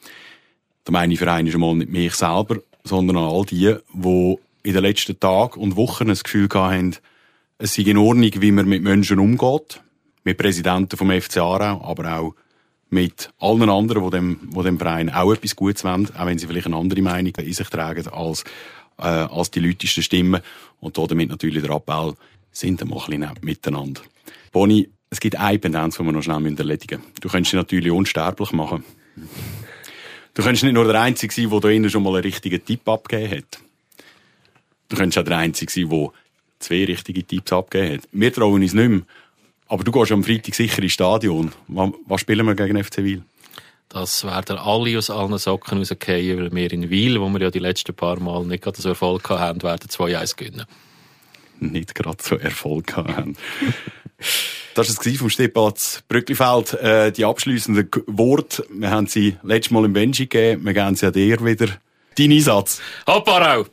[0.86, 4.84] Der meine Verein ist einmal nicht mich selber, sondern an all die, die in den
[4.84, 6.96] letzten Tagen und Wochen das Gefühl haben,
[7.60, 9.82] es sei in Ordnung, wie man mit Menschen umgeht,
[10.24, 12.36] mit Präsidenten vom FC Aarau, aber auch
[12.90, 16.48] mit allen anderen, die dem, die dem Verein auch etwas Gutes wollen, auch wenn sie
[16.48, 18.44] vielleicht eine andere Meinung in sich tragen als,
[18.98, 20.42] äh, als die lautesten Stimmen.
[20.80, 22.14] Und damit natürlich der Appell,
[22.52, 24.02] sind wir mal ein bisschen miteinander.
[24.52, 27.14] Boni, es gibt eine Pendenz, die wir noch schnell erledigen müssen.
[27.22, 28.84] Du könntest dich natürlich unsterblich machen.
[30.34, 33.38] Du könntest nicht nur der Einzige sein, der innen schon mal einen richtigen Tipp abgegeben
[33.38, 33.60] hat.
[34.90, 36.12] Du könntest auch der Einzige sein, der
[36.60, 38.10] zwei richtige Tipps abgegeben hat.
[38.12, 39.02] Wir trauen uns nicht mehr.
[39.68, 41.52] Aber du gehst am Freitag sicher ins Stadion.
[41.68, 43.24] Was spielen wir gegen FC Wiel?
[43.90, 47.60] Das werden alle aus allen Socken rausgehen, weil wir in Wiel, wo wir ja die
[47.60, 50.66] letzten paar Mal nicht gerade so Erfolg haben, werden 2-1 gewinnen.
[51.60, 53.36] Nicht gerade so Erfolg haben.
[54.76, 56.74] Das war es vom Stehplatz Brücklifeld.
[56.74, 61.08] Äh, die abschließenden Worte, wir haben sie letztes Mal im Benji gegeben, wir geben sie
[61.08, 61.68] an dir wieder.
[62.18, 62.82] Dein Einsatz.
[63.08, 63.66] Hopp, Arau!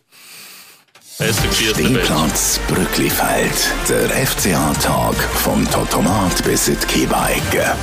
[1.17, 3.73] Stehplatz Brücklifeld.
[3.89, 7.77] Der FCA-Tag vom Totomat bis in die.